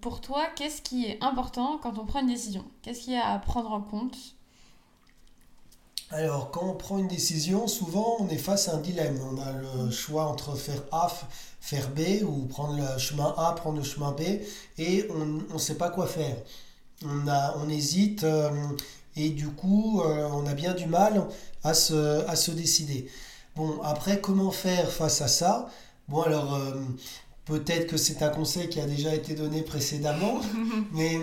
pour 0.00 0.20
toi, 0.20 0.46
qu'est-ce 0.56 0.82
qui 0.82 1.06
est 1.06 1.22
important 1.22 1.78
quand 1.82 1.98
on 1.98 2.04
prend 2.04 2.20
une 2.20 2.26
décision? 2.26 2.64
Qu'est-ce 2.82 3.02
qu'il 3.02 3.12
y 3.12 3.16
a 3.16 3.32
à 3.32 3.38
prendre 3.38 3.70
en 3.70 3.80
compte 3.80 4.35
alors, 6.10 6.52
quand 6.52 6.64
on 6.64 6.74
prend 6.74 6.98
une 6.98 7.08
décision, 7.08 7.66
souvent 7.66 8.16
on 8.20 8.28
est 8.28 8.38
face 8.38 8.68
à 8.68 8.76
un 8.76 8.80
dilemme. 8.80 9.18
On 9.32 9.38
a 9.40 9.52
le 9.52 9.90
choix 9.90 10.26
entre 10.26 10.54
faire 10.54 10.82
A, 10.92 11.10
faire 11.60 11.90
B, 11.90 12.22
ou 12.22 12.46
prendre 12.46 12.76
le 12.76 12.98
chemin 12.98 13.34
A, 13.36 13.52
prendre 13.56 13.78
le 13.78 13.84
chemin 13.84 14.12
B, 14.12 14.20
et 14.78 15.08
on 15.10 15.54
ne 15.54 15.58
sait 15.58 15.74
pas 15.74 15.90
quoi 15.90 16.06
faire. 16.06 16.36
On, 17.04 17.26
a, 17.26 17.56
on 17.58 17.68
hésite, 17.68 18.22
euh, 18.22 18.50
et 19.16 19.30
du 19.30 19.48
coup, 19.48 20.00
euh, 20.00 20.28
on 20.32 20.46
a 20.46 20.54
bien 20.54 20.74
du 20.74 20.86
mal 20.86 21.26
à 21.64 21.74
se, 21.74 22.24
à 22.28 22.36
se 22.36 22.52
décider. 22.52 23.08
Bon, 23.56 23.80
après, 23.82 24.20
comment 24.20 24.52
faire 24.52 24.92
face 24.92 25.20
à 25.22 25.28
ça? 25.28 25.68
Bon, 26.08 26.22
alors, 26.22 26.54
euh, 26.54 26.74
peut-être 27.46 27.88
que 27.88 27.96
c'est 27.96 28.22
un 28.22 28.28
conseil 28.28 28.68
qui 28.68 28.80
a 28.80 28.86
déjà 28.86 29.12
été 29.12 29.34
donné 29.34 29.62
précédemment, 29.62 30.40
mais 30.92 31.18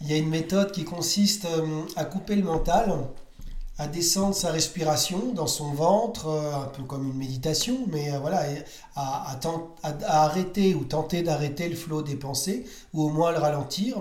il 0.00 0.08
y 0.08 0.12
a 0.12 0.16
une 0.16 0.30
méthode 0.30 0.70
qui 0.70 0.84
consiste 0.84 1.48
à 1.96 2.04
couper 2.04 2.36
le 2.36 2.44
mental 2.44 2.94
à 3.80 3.86
descendre 3.86 4.34
sa 4.34 4.52
respiration 4.52 5.32
dans 5.32 5.46
son 5.46 5.72
ventre, 5.72 6.26
euh, 6.26 6.54
un 6.54 6.66
peu 6.66 6.82
comme 6.82 7.08
une 7.08 7.16
méditation, 7.16 7.78
mais 7.90 8.12
euh, 8.12 8.18
voilà, 8.18 8.44
à, 8.94 9.38
arrêter 10.06 10.74
ou 10.74 10.84
tenter 10.84 11.22
d'arrêter 11.22 11.66
le 11.66 11.76
flot 11.76 12.02
des 12.02 12.16
pensées, 12.16 12.66
ou 12.92 13.04
au 13.04 13.08
moins 13.08 13.32
le 13.32 13.38
ralentir. 13.38 13.96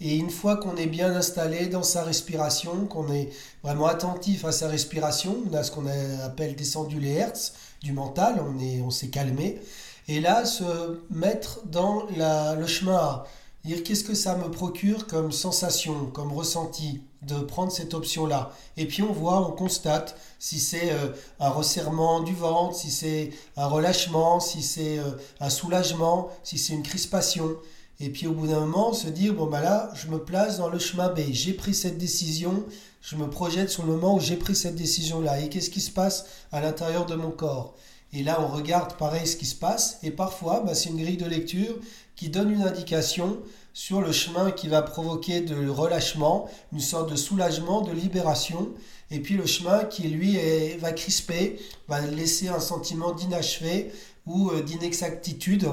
Et 0.00 0.16
une 0.16 0.28
fois 0.28 0.56
qu'on 0.56 0.74
est 0.74 0.88
bien 0.88 1.14
installé 1.14 1.66
dans 1.66 1.84
sa 1.84 2.02
respiration, 2.02 2.86
qu'on 2.86 3.12
est 3.12 3.30
vraiment 3.62 3.86
attentif 3.86 4.44
à 4.44 4.50
sa 4.50 4.66
respiration, 4.66 5.36
on 5.48 5.54
a 5.54 5.62
ce 5.62 5.70
qu'on 5.70 5.86
appelle 6.24 6.56
descendu 6.56 6.98
les 6.98 7.12
hertz 7.12 7.52
du 7.82 7.92
mental, 7.92 8.42
on 8.84 8.90
s'est 8.90 9.06
on 9.06 9.10
calmé, 9.10 9.60
et 10.08 10.18
là 10.18 10.44
se 10.44 10.98
mettre 11.10 11.60
dans 11.66 12.06
le 12.10 12.66
chemin. 12.66 13.22
Dire 13.64 13.84
qu'est-ce 13.84 14.04
que 14.04 14.14
ça 14.14 14.34
me 14.36 14.50
procure 14.50 15.06
comme 15.06 15.30
sensation, 15.30 16.06
comme 16.06 16.32
ressenti, 16.32 17.02
de 17.26 17.36
prendre 17.36 17.72
cette 17.72 17.94
option-là. 17.94 18.52
Et 18.76 18.86
puis 18.86 19.02
on 19.02 19.12
voit, 19.12 19.46
on 19.46 19.52
constate 19.52 20.16
si 20.38 20.60
c'est 20.60 20.92
euh, 20.92 21.08
un 21.40 21.48
resserrement 21.48 22.20
du 22.20 22.34
ventre, 22.34 22.76
si 22.76 22.90
c'est 22.90 23.30
un 23.56 23.66
relâchement, 23.66 24.40
si 24.40 24.62
c'est 24.62 24.98
euh, 24.98 25.10
un 25.40 25.50
soulagement, 25.50 26.30
si 26.42 26.58
c'est 26.58 26.74
une 26.74 26.82
crispation. 26.82 27.56
Et 27.98 28.10
puis 28.10 28.26
au 28.26 28.32
bout 28.32 28.46
d'un 28.46 28.60
moment, 28.60 28.92
se 28.92 29.08
dire, 29.08 29.34
bon 29.34 29.46
bah 29.46 29.60
là, 29.60 29.90
je 29.94 30.08
me 30.08 30.18
place 30.18 30.58
dans 30.58 30.68
le 30.68 30.78
chemin 30.78 31.08
B, 31.08 31.20
j'ai 31.30 31.54
pris 31.54 31.74
cette 31.74 31.98
décision, 31.98 32.64
je 33.00 33.16
me 33.16 33.28
projette 33.28 33.70
sur 33.70 33.84
le 33.84 33.92
moment 33.92 34.16
où 34.16 34.20
j'ai 34.20 34.36
pris 34.36 34.54
cette 34.54 34.76
décision-là. 34.76 35.40
Et 35.40 35.48
qu'est-ce 35.48 35.70
qui 35.70 35.80
se 35.80 35.90
passe 35.90 36.26
à 36.52 36.60
l'intérieur 36.60 37.06
de 37.06 37.14
mon 37.14 37.30
corps? 37.30 37.74
Et 38.12 38.22
là, 38.22 38.40
on 38.40 38.48
regarde 38.48 38.96
pareil 38.96 39.26
ce 39.26 39.36
qui 39.36 39.46
se 39.46 39.54
passe. 39.54 39.98
Et 40.02 40.10
parfois, 40.10 40.60
bah, 40.60 40.74
c'est 40.74 40.90
une 40.90 41.02
grille 41.02 41.16
de 41.16 41.26
lecture 41.26 41.76
qui 42.14 42.28
donne 42.28 42.50
une 42.50 42.62
indication 42.62 43.38
sur 43.76 44.00
le 44.00 44.10
chemin 44.10 44.52
qui 44.52 44.68
va 44.68 44.80
provoquer 44.80 45.42
de 45.42 45.68
relâchement, 45.68 46.48
une 46.72 46.80
sorte 46.80 47.10
de 47.10 47.14
soulagement, 47.14 47.82
de 47.82 47.92
libération. 47.92 48.70
Et 49.10 49.20
puis 49.20 49.34
le 49.34 49.44
chemin 49.44 49.84
qui, 49.84 50.08
lui, 50.08 50.38
va 50.78 50.92
crisper, 50.92 51.60
va 51.86 52.00
laisser 52.00 52.48
un 52.48 52.58
sentiment 52.58 53.12
d'inachevé 53.12 53.92
ou 54.24 54.48
euh, 54.48 54.62
d'inexactitude 54.62 55.68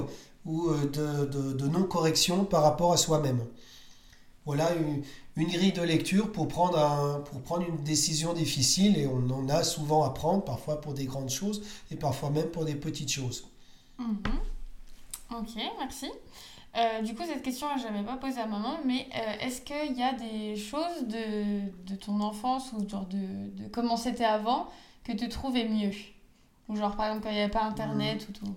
ou 0.46 0.68
euh, 0.68 1.54
de, 1.56 1.66
non-correction 1.70 2.44
par 2.44 2.64
rapport 2.64 2.92
à 2.92 2.98
soi-même. 2.98 3.40
Voilà 4.46 4.72
une, 5.38 5.48
grille 5.48 5.72
de 5.72 5.82
lecture 5.82 6.30
pour 6.30 6.50
prendre, 6.50 7.24
pour 7.32 7.42
prendre 7.42 7.66
une 7.66 7.86
décision 7.86 8.34
difficile 8.34 8.98
et 8.98 9.08
on 9.08 9.30
en 9.30 9.48
a 9.48 9.64
souvent 9.64 10.04
à 10.04 10.10
prendre, 10.10 10.44
parfois 10.44 10.82
pour 10.82 10.94
des 10.94 11.06
grandes 11.06 11.30
choses 11.30 11.64
et 11.90 11.96
parfois 11.96 12.32
même 12.32 12.48
pour 12.48 12.66
des 12.66 12.76
petites 12.76 13.10
choses. 13.10 13.46
Mhm. 13.98 14.18
Ok, 15.32 15.56
merci. 15.80 16.12
Euh, 16.76 17.02
du 17.02 17.14
coup, 17.14 17.24
cette 17.24 17.44
question, 17.44 17.68
je 17.78 17.84
n'avais 17.84 18.04
pas 18.04 18.18
posée 18.18 18.42
à 18.42 18.48
maman, 18.48 18.80
mais 18.84 19.08
euh, 19.16 19.46
est-ce 19.46 19.62
qu'il 19.62 19.96
y 19.96 20.02
a 20.02 20.14
des 20.14 20.56
choses 20.56 21.08
de, 21.08 21.96
ton 21.96 22.20
enfance 22.20 22.74
ou 22.74 22.88
genre 22.90 23.06
de, 23.06 23.50
de 23.64 23.68
comment 23.68 23.96
c'était 23.96 24.26
avant 24.26 24.68
que 25.04 25.12
tu 25.12 25.30
trouvais 25.30 25.68
mieux? 25.68 25.92
Ou 26.68 26.76
genre, 26.76 26.96
par 26.96 27.08
exemple, 27.08 27.24
quand 27.24 27.30
il 27.30 27.36
n'y 27.36 27.42
avait 27.42 27.52
pas 27.52 27.64
Internet 27.64 28.28
ou 28.28 28.32
tout 28.32 28.56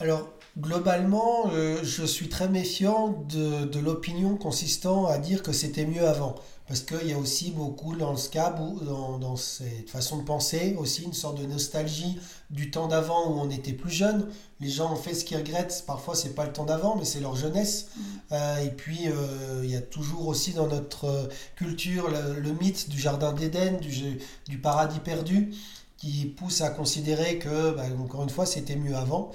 alors, 0.00 0.28
globalement, 0.58 1.50
euh, 1.52 1.78
je 1.82 2.04
suis 2.04 2.28
très 2.28 2.48
méfiant 2.48 3.24
de, 3.28 3.64
de 3.64 3.78
l'opinion 3.78 4.36
consistant 4.36 5.06
à 5.06 5.18
dire 5.18 5.42
que 5.42 5.52
c'était 5.52 5.86
mieux 5.86 6.06
avant. 6.06 6.34
Parce 6.66 6.80
qu'il 6.80 7.06
y 7.06 7.12
a 7.12 7.18
aussi 7.18 7.50
beaucoup 7.50 7.94
dans 7.94 8.10
le 8.10 8.16
SCAB, 8.16 8.84
dans, 8.86 9.18
dans 9.18 9.36
cette 9.36 9.90
façon 9.90 10.16
de 10.16 10.22
penser, 10.22 10.74
aussi 10.78 11.02
une 11.02 11.12
sorte 11.12 11.38
de 11.38 11.44
nostalgie 11.44 12.18
du 12.48 12.70
temps 12.70 12.88
d'avant 12.88 13.30
où 13.30 13.38
on 13.38 13.50
était 13.50 13.74
plus 13.74 13.90
jeune. 13.90 14.26
Les 14.60 14.70
gens 14.70 14.90
ont 14.90 14.96
fait 14.96 15.12
ce 15.12 15.26
qu'ils 15.26 15.36
regrettent. 15.36 15.84
Parfois, 15.86 16.14
c'est 16.14 16.34
pas 16.34 16.46
le 16.46 16.52
temps 16.52 16.64
d'avant, 16.64 16.96
mais 16.96 17.04
c'est 17.04 17.20
leur 17.20 17.36
jeunesse. 17.36 17.88
Mm. 17.94 18.02
Euh, 18.32 18.64
et 18.64 18.70
puis, 18.70 19.08
euh, 19.08 19.60
il 19.62 19.70
y 19.70 19.76
a 19.76 19.82
toujours 19.82 20.26
aussi 20.26 20.54
dans 20.54 20.66
notre 20.66 21.28
culture 21.54 22.08
le, 22.08 22.52
mythe 22.52 22.88
du 22.88 22.98
jardin 22.98 23.34
d'Éden, 23.34 23.78
du, 23.78 24.18
du 24.48 24.58
paradis 24.58 25.00
perdu, 25.00 25.52
qui 25.98 26.24
pousse 26.24 26.62
à 26.62 26.70
considérer 26.70 27.38
que, 27.38 27.72
bah, 27.72 27.84
encore 28.00 28.22
une 28.22 28.30
fois, 28.30 28.46
c'était 28.46 28.76
mieux 28.76 28.96
avant. 28.96 29.32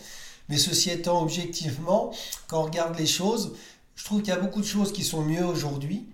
Mais 0.49 0.57
ceci 0.57 0.89
étant, 0.89 1.21
objectivement, 1.21 2.11
quand 2.47 2.61
on 2.61 2.63
regarde 2.63 2.97
les 2.97 3.05
choses, 3.05 3.53
je 3.95 4.03
trouve 4.03 4.21
qu'il 4.21 4.33
y 4.33 4.37
a 4.37 4.39
beaucoup 4.39 4.61
de 4.61 4.65
choses 4.65 4.91
qui 4.91 5.03
sont 5.03 5.21
mieux 5.21 5.45
aujourd'hui. 5.45 6.07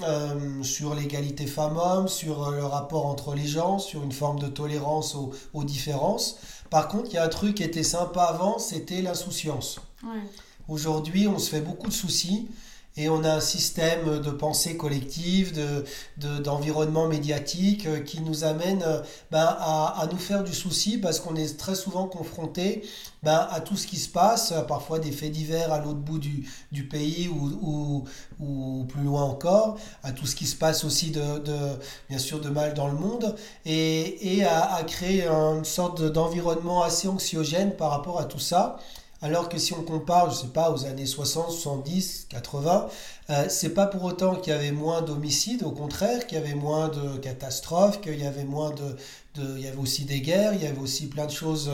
Euh, 0.00 0.62
sur 0.62 0.94
l'égalité 0.94 1.46
femmes-hommes, 1.46 2.08
sur 2.08 2.48
euh, 2.48 2.56
le 2.56 2.64
rapport 2.64 3.04
entre 3.04 3.34
les 3.34 3.46
gens, 3.46 3.78
sur 3.78 4.02
une 4.02 4.12
forme 4.12 4.38
de 4.38 4.46
tolérance 4.46 5.14
aux, 5.14 5.64
différences. 5.64 6.38
Par 6.70 6.88
contre, 6.88 7.10
il 7.10 7.14
y 7.14 7.18
a 7.18 7.24
un 7.24 7.28
truc 7.28 7.56
qui 7.56 7.62
était 7.62 7.82
sympa 7.82 8.22
avant, 8.22 8.58
c'était 8.58 9.02
l'insouciance. 9.02 9.80
Aujourd'hui, 10.66 11.28
on 11.28 11.38
se 11.38 11.50
fait 11.50 11.60
beaucoup 11.60 11.88
de 11.88 11.92
soucis 11.92 12.48
et 12.96 13.08
on 13.08 13.24
a 13.24 13.34
un 13.34 13.40
système 13.40 14.20
de 14.20 14.30
pensée 14.30 14.76
collective, 14.76 15.52
d'environnement 16.16 17.06
médiatique 17.08 17.86
euh, 17.86 18.00
qui 18.00 18.20
nous 18.20 18.44
amène 18.44 18.82
euh, 18.82 19.00
ben, 19.30 19.56
à, 19.60 20.06
nous 20.10 20.18
faire 20.18 20.44
du 20.44 20.52
souci 20.52 20.98
parce 20.98 21.20
qu'on 21.20 21.34
est 21.34 21.58
très 21.58 21.74
souvent 21.74 22.06
confronté 22.06 22.82
ben, 23.22 23.46
à 23.50 23.60
tout 23.60 23.76
ce 23.76 23.86
qui 23.86 23.96
se 23.96 24.08
passe, 24.08 24.52
parfois 24.68 24.98
des 24.98 25.12
faits 25.12 25.32
divers 25.32 25.72
à 25.72 25.78
l'autre 25.78 26.00
bout 26.00 26.18
du, 26.18 26.44
pays 26.88 27.28
ou, 27.28 28.04
ou, 28.40 28.84
plus 28.84 29.02
loin 29.02 29.22
encore, 29.22 29.78
à 30.02 30.12
tout 30.12 30.26
ce 30.26 30.34
qui 30.34 30.46
se 30.46 30.56
passe 30.56 30.84
aussi 30.84 31.12
de, 31.12 31.22
bien 32.08 32.18
sûr 32.18 32.40
de 32.40 32.48
mal 32.48 32.74
dans 32.74 32.88
le 32.88 32.94
monde 32.94 33.36
et, 33.64 34.36
et 34.36 34.44
à, 34.44 34.74
à 34.74 34.82
créer 34.82 35.26
une 35.26 35.64
sorte 35.64 36.02
d'environnement 36.02 36.82
assez 36.82 37.08
anxiogène 37.08 37.76
par 37.76 37.90
rapport 37.90 38.18
à 38.18 38.24
tout 38.24 38.40
ça. 38.40 38.78
Alors 39.22 39.48
que 39.48 39.56
si 39.56 39.72
on 39.72 39.82
compare, 39.82 40.30
je 40.30 40.36
ne 40.36 40.40
sais 40.42 40.52
pas, 40.52 40.70
aux 40.70 40.84
années 40.84 41.06
60, 41.06 41.52
70, 41.52 42.26
80, 42.28 42.88
euh, 43.30 43.44
c'est 43.48 43.72
pas 43.72 43.86
pour 43.86 44.02
autant 44.02 44.34
qu'il 44.34 44.52
y 44.52 44.56
avait 44.56 44.72
moins 44.72 45.00
d'homicides, 45.00 45.62
au 45.62 45.70
contraire, 45.70 46.26
qu'il 46.26 46.38
y 46.38 46.40
avait 46.40 46.54
moins 46.54 46.88
de 46.88 47.18
catastrophes, 47.18 48.00
qu'il 48.00 48.20
y 48.20 48.26
avait 48.26 48.44
moins 48.44 48.70
de, 48.70 48.96
Il 49.36 49.60
y 49.60 49.68
avait 49.68 49.78
aussi 49.78 50.04
des 50.04 50.20
guerres, 50.20 50.54
il 50.54 50.62
y 50.62 50.66
avait 50.66 50.80
aussi 50.80 51.06
plein 51.06 51.26
de 51.26 51.30
choses 51.30 51.70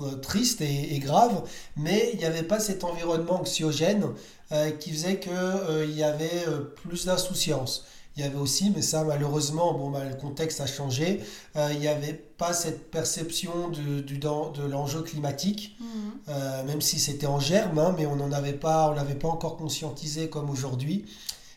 euh, 0.00 0.16
tristes 0.16 0.60
et, 0.60 0.98
graves, 0.98 1.42
mais 1.76 2.10
il 2.12 2.18
n'y 2.18 2.26
avait 2.26 2.42
pas 2.42 2.60
cet 2.60 2.84
environnement 2.84 3.40
anxiogène 3.40 4.04
euh, 4.52 4.70
qui 4.70 4.90
faisait 4.90 5.18
qu'il 5.18 5.32
euh, 5.32 5.86
y 5.86 6.02
avait 6.02 6.44
plus 6.82 7.06
d'insouciance 7.06 7.84
il 8.16 8.22
y 8.22 8.26
avait 8.26 8.38
aussi, 8.38 8.70
mais 8.70 8.80
ça 8.80 9.04
malheureusement, 9.04 9.74
bon, 9.74 9.90
bah, 9.90 10.04
le 10.04 10.14
contexte 10.14 10.60
a 10.60 10.66
changé, 10.66 11.20
euh, 11.56 11.68
il 11.72 11.80
n'y 11.80 11.88
avait 11.88 12.14
pas 12.14 12.54
cette 12.54 12.90
perception 12.90 13.68
de, 13.68 14.00
du, 14.00 14.18
de 14.18 14.62
l'enjeu 14.62 15.02
climatique, 15.02 15.76
mhm. 15.80 15.86
euh, 16.28 16.64
même 16.64 16.80
si 16.80 16.98
c'était 16.98 17.26
en 17.26 17.40
germe, 17.40 17.78
hein, 17.78 17.94
mais 17.96 18.06
on 18.06 18.16
n'en 18.16 18.32
avait 18.32 18.54
pas, 18.54 18.90
on 18.90 18.94
l'avait 18.94 19.14
pas 19.14 19.28
encore 19.28 19.56
conscientisé 19.56 20.30
comme 20.30 20.48
aujourd'hui. 20.48 21.04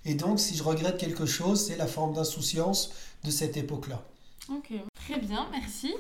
Et 0.06 0.16
donc, 0.16 0.40
si 0.40 0.56
je 0.56 0.64
regrette 0.64 0.98
quelque 0.98 1.26
chose, 1.26 1.66
c'est 1.66 1.78
la 1.78 1.88
forme 1.88 2.14
d'insouciance 2.14 2.92
de 3.24 3.32
cette 3.32 3.56
époque-là. 3.56 4.02
Ok, 4.50 4.72
très 4.96 5.20
bien, 5.20 5.48
merci. 5.52 5.94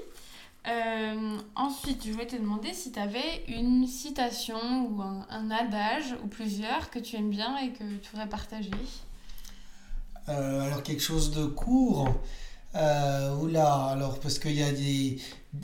Euh, 0.67 1.37
ensuite, 1.55 2.05
je 2.05 2.11
voulais 2.11 2.27
te 2.27 2.35
demander 2.35 2.73
si 2.73 2.91
tu 2.91 2.99
avais 2.99 3.45
une 3.47 3.87
citation 3.87 4.87
ou 4.87 5.01
un, 5.01 5.25
un, 5.29 5.51
adage 5.51 6.15
ou 6.23 6.27
plusieurs 6.27 6.89
que 6.89 6.99
tu 6.99 7.15
aimes 7.15 7.29
bien 7.29 7.57
et 7.57 7.71
que 7.71 7.83
tu 7.97 8.09
voudrais 8.11 8.27
partager. 8.27 8.71
Euh, 10.29 10.61
alors 10.65 10.83
quelque 10.83 11.01
chose 11.01 11.31
de 11.31 11.45
court. 11.45 12.07
Euh, 12.75 13.35
oula, 13.37 13.85
alors 13.85 14.19
parce 14.19 14.37
qu'il 14.37 14.53
y 14.53 14.61
a 14.61 14.71
des, 14.71 15.19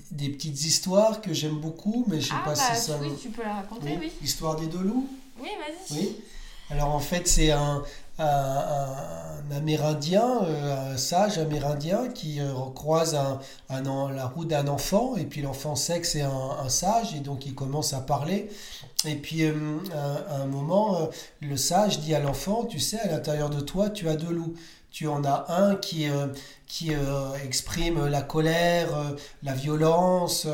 des, 0.10 0.30
petites 0.30 0.66
histoires 0.66 1.22
que 1.22 1.34
j'aime 1.34 1.60
beaucoup, 1.60 2.04
mais 2.08 2.20
je 2.20 2.30
sais 2.30 2.34
ah, 2.36 2.44
pas 2.44 2.56
si 2.56 2.76
ça. 2.76 2.98
Oui, 3.00 3.10
tu 3.22 3.30
peux 3.30 3.44
la 3.44 3.54
raconter, 3.54 3.96
oui. 4.00 4.12
L'histoire 4.22 4.56
des 4.56 4.66
deux 4.66 4.82
loups. 4.82 5.08
Oui, 5.40 5.50
vas-y. 5.60 6.00
Oui. 6.00 6.16
Alors 6.72 6.96
en 6.96 7.00
fait, 7.00 7.28
c'est 7.28 7.52
un, 7.52 7.84
un, 8.20 9.52
Amérindien, 9.56 10.44
euh, 10.44 10.94
un 10.94 10.98
sage 10.98 11.38
amérindien 11.38 12.10
qui 12.10 12.40
euh, 12.40 12.52
croise 12.74 13.16
un, 13.16 13.40
la 13.70 14.26
route 14.26 14.48
d'un 14.48 14.68
enfant, 14.68 15.16
et 15.16 15.26
puis 15.26 15.42
l'enfant 15.42 15.76
sait 15.76 16.02
que 16.02 16.08
c'est 16.08 16.24
un, 16.24 16.68
sage, 16.68 17.14
et 17.16 17.20
donc 17.20 17.46
il 17.46 17.54
commence 17.54 17.94
à 17.94 18.00
parler. 18.00 18.50
Et 19.06 19.16
puis 19.16 19.46
à, 19.46 20.36
un 20.36 20.46
moment, 20.48 21.10
le 21.42 21.58
sage 21.58 22.00
dit 22.00 22.16
à 22.16 22.20
l'enfant, 22.20 22.66
tu 22.66 22.80
sais, 22.80 23.00
à 23.00 23.08
l'intérieur 23.08 23.50
de 23.50 23.60
toi, 23.60 23.90
tu 23.90 24.10
as 24.10 24.16
deux 24.16 24.32
loups. 24.32 24.56
Tu 24.96 25.10
en 25.10 25.26
as 25.26 25.48
un 25.50 25.76
qui, 25.76 26.08
euh, 26.08 26.28
qui 26.68 26.94
euh, 26.94 27.34
exprime 27.44 28.08
la 28.08 28.22
colère, 28.22 28.98
euh, 28.98 29.12
la 29.44 29.54
violence, 29.54 30.48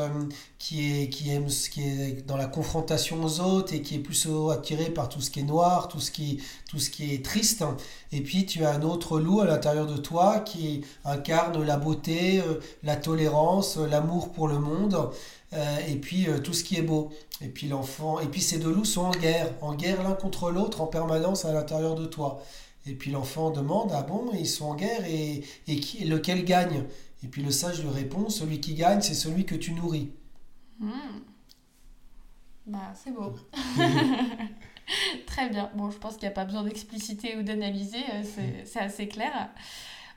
qui, 0.58 1.04
est, 1.04 1.08
qui, 1.10 1.30
aime, 1.30 1.46
qui 1.46 1.82
est 1.82 2.26
dans 2.26 2.36
la 2.36 2.46
confrontation 2.46 3.22
aux 3.22 3.38
autres 3.38 3.72
et 3.72 3.82
qui 3.82 3.94
est 3.94 4.00
plus 4.00 4.26
attiré 4.50 4.86
par 4.86 5.08
tout 5.08 5.20
ce 5.20 5.30
qui 5.30 5.38
est 5.38 5.44
noir, 5.44 5.86
tout 5.86 6.00
ce 6.00 6.10
qui, 6.10 6.42
tout 6.68 6.80
ce 6.80 6.90
qui 6.90 7.14
est 7.14 7.24
triste. 7.24 7.64
Et 8.10 8.20
puis 8.20 8.44
tu 8.44 8.64
as 8.64 8.72
un 8.72 8.82
autre 8.82 9.20
loup 9.20 9.42
à 9.42 9.44
l'intérieur 9.44 9.86
de 9.86 9.96
toi 9.96 10.40
qui 10.40 10.84
incarne 11.04 11.62
la 11.62 11.76
beauté, 11.76 12.42
la 12.82 12.96
tolérance, 12.96 13.76
l'amour 13.76 14.32
pour 14.32 14.48
le 14.48 14.58
monde. 14.58 15.10
et 15.86 15.94
puis 15.96 16.26
tout 16.42 16.52
ce 16.52 16.64
qui 16.64 16.78
est 16.78 16.82
beau. 16.82 17.10
Et 17.42 17.48
puis 17.48 17.68
l'enfant, 17.68 18.18
et 18.18 18.26
puis 18.26 18.40
ces 18.40 18.58
deux 18.58 18.72
loups 18.72 18.84
sont 18.84 19.02
en 19.02 19.12
guerre, 19.12 19.54
en 19.60 19.74
guerre 19.76 20.02
l'un 20.02 20.14
contre 20.14 20.50
l'autre 20.50 20.80
en 20.80 20.86
permanence 20.88 21.44
à 21.44 21.52
l'intérieur 21.52 21.94
de 21.94 22.06
toi. 22.06 22.42
Et 22.86 22.94
puis 22.94 23.10
l'enfant 23.10 23.50
demande 23.50 23.92
Ah 23.94 24.02
bon, 24.02 24.30
ils 24.34 24.48
sont 24.48 24.66
en 24.66 24.74
guerre 24.74 25.04
et, 25.06 25.44
et 25.68 25.80
qui, 25.80 26.04
lequel 26.04 26.44
gagne? 26.44 26.84
Et 27.22 27.28
puis 27.28 27.42
le 27.42 27.50
sage 27.50 27.82
lui 27.82 27.90
répond 27.90 28.28
Celui 28.28 28.60
qui 28.60 28.74
gagne, 28.74 29.00
c'est 29.00 29.14
celui 29.14 29.46
que 29.46 29.54
tu 29.54 29.72
nourris. 29.72 30.10
Hmm. 30.80 31.20
Bah, 32.66 32.92
c'est 32.94 33.12
beau. 33.12 33.34
Très 35.26 35.48
bien. 35.48 35.70
Bon, 35.74 35.90
je 35.90 35.98
pense 35.98 36.14
qu'il 36.14 36.22
n'y 36.22 36.32
a 36.32 36.34
pas 36.34 36.44
besoin 36.44 36.62
d'expliciter 36.62 37.36
ou 37.36 37.42
d'analyser, 37.42 38.04
euh, 38.14 38.22
c'est 38.64 38.80
assez 38.80 39.08
clair. 39.08 39.50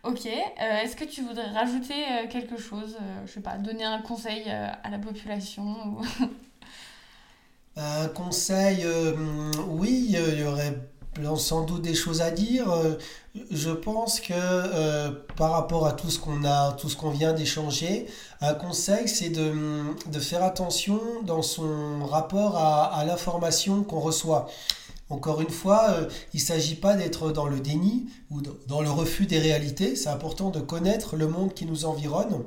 Ok. 0.03 0.25
Euh, 0.25 0.81
est-ce 0.81 0.95
que 0.95 1.05
tu 1.05 1.21
voudrais 1.21 1.49
rajouter 1.49 1.93
euh, 1.93 2.27
quelque 2.29 2.57
chose 2.57 2.97
Je 3.25 3.31
sais 3.31 3.41
pas, 3.41 3.57
donner 3.57 3.83
un 3.83 4.01
conseil 4.01 4.49
à 4.49 4.89
la 4.89 4.99
population 4.99 5.97
Un 7.77 8.07
conseil, 8.07 8.85
oui, 9.67 10.05
il 10.09 10.39
y 10.39 10.43
aurait 10.45 10.79
sans 11.37 11.63
doute 11.63 11.81
des 11.81 11.93
choses 11.93 12.21
à 12.21 12.31
dire. 12.31 12.71
Euh, 12.71 12.95
je 13.51 13.69
pense 13.69 14.19
que 14.19 14.33
euh, 14.33 15.11
par 15.35 15.51
rapport 15.51 15.85
à 15.87 15.93
tout 15.93 16.09
ce 16.09 16.19
qu'on 16.19 16.43
a, 16.45 16.73
tout 16.73 16.89
ce 16.89 16.95
qu'on 16.95 17.09
vient 17.09 17.33
d'échanger, 17.33 18.07
un 18.41 18.53
conseil, 18.53 19.07
c'est 19.07 19.29
de, 19.29 19.53
de, 20.11 20.19
faire 20.19 20.43
attention 20.43 20.99
dans 21.23 21.41
son 21.41 22.05
rapport 22.05 22.57
à, 22.57 23.03
l'information 23.05 23.83
qu'on 23.83 23.99
reçoit. 23.99 24.47
Encore 25.09 25.41
une 25.41 25.49
fois, 25.49 25.87
euh, 25.89 26.09
il 26.33 26.39
ne 26.39 26.45
s'agit 26.45 26.75
pas 26.75 26.95
d'être 26.95 27.31
dans 27.31 27.45
le 27.45 27.59
déni 27.59 28.07
ou 28.31 28.41
dans 28.67 28.81
le 28.81 28.89
refus 28.89 29.25
des 29.25 29.39
réalités. 29.39 29.95
C'est 29.95 30.09
important 30.09 30.49
de 30.49 30.59
connaître 30.59 31.15
le 31.15 31.27
monde 31.27 31.53
qui 31.53 31.65
nous 31.65 31.85
environne 31.85 32.43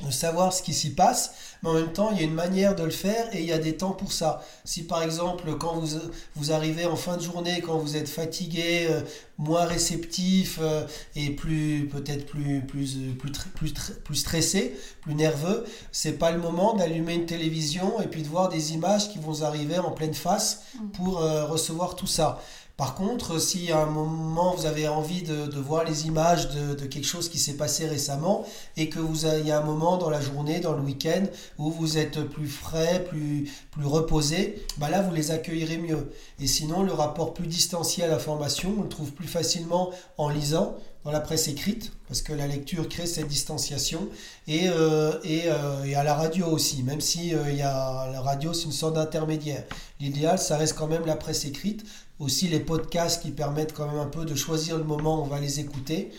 de 0.00 0.10
savoir 0.10 0.52
ce 0.52 0.62
qui 0.62 0.74
s'y 0.74 0.94
passe, 0.94 1.32
mais 1.62 1.70
en 1.70 1.74
même 1.74 1.92
temps, 1.92 2.10
il 2.10 2.18
y 2.18 2.20
a 2.20 2.24
une 2.24 2.34
manière 2.34 2.74
de 2.74 2.82
le 2.82 2.90
faire 2.90 3.34
et 3.34 3.40
il 3.40 3.46
y 3.46 3.52
a 3.52 3.58
des 3.58 3.76
temps 3.76 3.92
pour 3.92 4.12
ça. 4.12 4.42
Si 4.64 4.84
par 4.84 5.02
exemple, 5.02 5.54
quand 5.58 5.74
vous, 5.74 5.98
vous 6.34 6.52
arrivez 6.52 6.86
en 6.86 6.96
fin 6.96 7.16
de 7.16 7.22
journée, 7.22 7.60
quand 7.60 7.78
vous 7.78 7.96
êtes 7.96 8.08
fatigué, 8.08 8.86
euh, 8.90 9.02
moins 9.38 9.64
réceptif 9.64 10.58
euh, 10.60 10.86
et 11.14 11.30
plus 11.30 11.88
peut-être 11.90 12.26
plus, 12.26 12.62
plus, 12.62 12.96
plus, 13.18 13.32
plus, 13.54 13.72
plus 13.72 14.16
stressé, 14.16 14.76
plus 15.02 15.14
nerveux, 15.14 15.64
c'est 15.92 16.18
pas 16.18 16.32
le 16.32 16.38
moment 16.38 16.74
d'allumer 16.74 17.14
une 17.14 17.26
télévision 17.26 18.00
et 18.00 18.08
puis 18.08 18.22
de 18.22 18.28
voir 18.28 18.48
des 18.48 18.72
images 18.72 19.10
qui 19.10 19.18
vont 19.18 19.42
arriver 19.42 19.78
en 19.78 19.92
pleine 19.92 20.14
face 20.14 20.62
mm. 20.74 20.88
pour 20.90 21.22
euh, 21.22 21.44
recevoir 21.44 21.94
tout 21.96 22.06
ça. 22.06 22.40
Par 22.82 22.96
contre, 22.96 23.40
si 23.40 23.70
à 23.70 23.78
un 23.78 23.86
moment 23.86 24.56
vous 24.56 24.66
avez 24.66 24.88
envie 24.88 25.22
de, 25.22 25.56
voir 25.60 25.84
les 25.84 26.08
images 26.08 26.48
de, 26.48 26.84
quelque 26.86 27.06
chose 27.06 27.28
qui 27.28 27.38
s'est 27.38 27.56
passé 27.56 27.86
récemment 27.86 28.44
et 28.76 28.88
que 28.88 28.98
vous 28.98 29.24
il 29.24 29.46
y 29.46 29.52
a 29.52 29.60
un 29.60 29.62
moment 29.62 29.98
dans 29.98 30.10
la 30.10 30.20
journée, 30.20 30.58
dans 30.58 30.72
le 30.72 30.82
week-end 30.82 31.22
où 31.58 31.70
vous 31.70 31.96
êtes 31.96 32.24
plus 32.24 32.48
frais, 32.48 33.04
plus, 33.08 33.48
plus 33.70 33.86
reposé, 33.86 34.66
bah 34.78 34.90
là 34.90 35.00
vous 35.00 35.14
les 35.14 35.30
accueillerez 35.30 35.78
mieux. 35.78 36.10
Et 36.40 36.48
sinon, 36.48 36.82
le 36.82 36.92
rapport 36.92 37.34
plus 37.34 37.46
distancié 37.46 38.02
à 38.02 38.08
l'information, 38.08 38.74
on 38.76 38.82
le 38.82 38.88
trouve 38.88 39.12
plus 39.12 39.28
facilement 39.28 39.90
en 40.18 40.28
lisant 40.28 40.74
dans 41.04 41.10
la 41.10 41.20
presse 41.20 41.48
écrite, 41.48 41.92
parce 42.06 42.22
que 42.22 42.32
la 42.32 42.46
lecture 42.46 42.88
crée 42.88 43.06
cette 43.06 43.26
distanciation, 43.26 44.08
et, 44.46 44.68
euh, 44.68 45.12
euh, 45.24 45.84
et, 45.84 45.94
à 45.94 46.04
la 46.04 46.14
radio 46.14 46.46
aussi, 46.46 46.82
même 46.82 47.00
si 47.00 47.34
euh, 47.34 47.50
y 47.50 47.62
a, 47.62 48.08
la 48.12 48.20
radio 48.20 48.52
c'est 48.52 48.64
une 48.64 48.72
sorte 48.72 48.94
d'intermédiaire. 48.94 49.64
L'idéal, 50.00 50.38
ça 50.38 50.56
reste 50.56 50.76
quand 50.76 50.86
même 50.86 51.04
la 51.06 51.16
presse 51.16 51.44
écrite, 51.44 51.84
aussi 52.18 52.46
les 52.48 52.60
podcasts 52.60 53.22
qui 53.22 53.32
permettent 53.32 53.72
quand 53.72 53.86
même 53.86 53.98
un 53.98 54.06
peu 54.06 54.24
de 54.24 54.34
choisir 54.34 54.78
le 54.78 54.84
moment 54.84 55.20
où 55.20 55.24
on 55.24 55.28
va 55.28 55.40
les 55.40 55.58
écouter. 55.58 56.12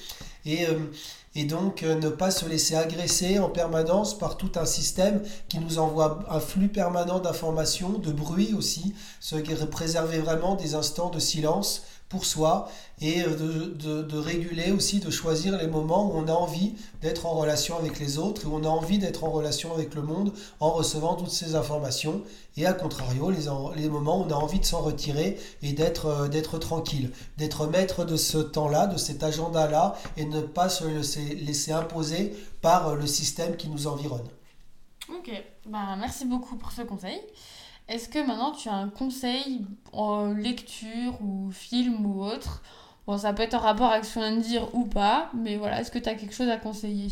Et, 0.45 0.65
euh, 0.65 0.79
et 1.35 1.45
donc 1.45 1.81
euh, 1.81 1.95
ne 1.95 2.09
pas 2.09 2.29
se 2.29 2.45
laisser 2.45 2.75
agresser 2.75 3.39
en 3.39 3.49
permanence 3.49 4.17
par 4.17 4.37
tout 4.37 4.51
un 4.55 4.65
système 4.65 5.23
qui 5.49 5.59
nous 5.59 5.79
envoie 5.79 6.19
un 6.29 6.39
flux 6.39 6.67
permanent 6.67 7.19
d'informations, 7.19 7.97
de 7.97 8.11
bruit 8.11 8.53
aussi, 8.55 8.93
ce 9.19 9.37
qui 9.37 9.53
préserver 9.65 10.19
vraiment 10.19 10.55
des 10.55 10.75
instants 10.75 11.09
de 11.09 11.19
silence 11.19 11.83
pour 12.13 12.25
soi 12.25 12.69
et 13.01 13.23
euh, 13.23 14.03
de, 14.03 14.17
réguler 14.17 14.71
aussi, 14.71 14.99
de 14.99 15.09
choisir 15.09 15.57
les 15.57 15.65
moments 15.65 16.11
où 16.11 16.15
on 16.15 16.27
a 16.27 16.31
envie 16.31 16.75
d'être 17.01 17.25
en 17.25 17.33
relation 17.33 17.75
avec 17.75 17.99
les 17.99 18.19
autres, 18.19 18.47
où 18.47 18.55
on 18.55 18.63
a 18.63 18.67
envie 18.67 18.99
d'être 18.99 19.23
en 19.23 19.31
relation 19.31 19.73
avec 19.73 19.95
le 19.95 20.03
monde 20.03 20.31
en 20.59 20.69
recevant 20.69 21.15
toutes 21.15 21.31
ces 21.31 21.55
informations 21.55 22.21
et 22.55 22.67
à 22.67 22.73
contrario 22.73 23.31
les, 23.31 23.45
les 23.81 23.89
moments 23.89 24.19
où 24.19 24.25
on 24.25 24.29
a 24.29 24.35
envie 24.35 24.59
de 24.59 24.65
s'en 24.65 24.81
retirer 24.81 25.39
et 25.63 25.73
d'être 25.73 26.05
euh, 26.05 26.27
d'être 26.27 26.59
tranquille, 26.59 27.11
d'être 27.39 27.65
maître 27.65 28.05
de 28.05 28.15
ce 28.15 28.37
temps-là, 28.37 28.85
de 28.85 28.97
cet 28.97 29.23
agenda-là 29.23 29.95
et 30.15 30.25
ne 30.25 30.41
pas 30.41 30.69
se 30.69 30.85
laisser, 30.85 31.33
laisser 31.33 31.71
imposer 31.71 32.35
par 32.61 32.89
euh, 32.89 32.95
le 32.95 33.07
système 33.07 33.57
qui 33.57 33.69
nous 33.69 33.87
environne. 33.87 34.27
Ok, 35.09 35.31
bah, 35.65 35.95
merci 35.97 36.25
beaucoup 36.25 36.57
pour 36.57 36.71
ce 36.71 36.83
conseil. 36.83 37.19
Est-ce 37.87 38.07
que 38.07 38.25
maintenant 38.25 38.51
tu 38.51 38.69
as 38.69 38.75
un 38.75 38.89
conseil 38.89 39.65
en 39.91 40.33
lecture 40.33 41.19
ou 41.21 41.51
film 41.51 42.05
ou 42.05 42.23
autre? 42.23 42.61
Bon, 43.05 43.17
ça 43.17 43.33
peut 43.33 43.43
être 43.43 43.55
en 43.55 43.59
rapport 43.59 43.91
avec 43.91 44.05
ce 44.05 44.13
qu'on 44.13 44.21
vient 44.21 44.37
de 44.37 44.41
dire 44.41 44.73
ou 44.73 44.85
pas, 44.85 45.29
mais 45.33 45.57
voilà, 45.57 45.81
est-ce 45.81 45.91
que 45.91 45.99
tu 45.99 46.07
as 46.07 46.15
quelque 46.15 46.33
chose 46.33 46.49
à 46.49 46.57
conseiller? 46.57 47.11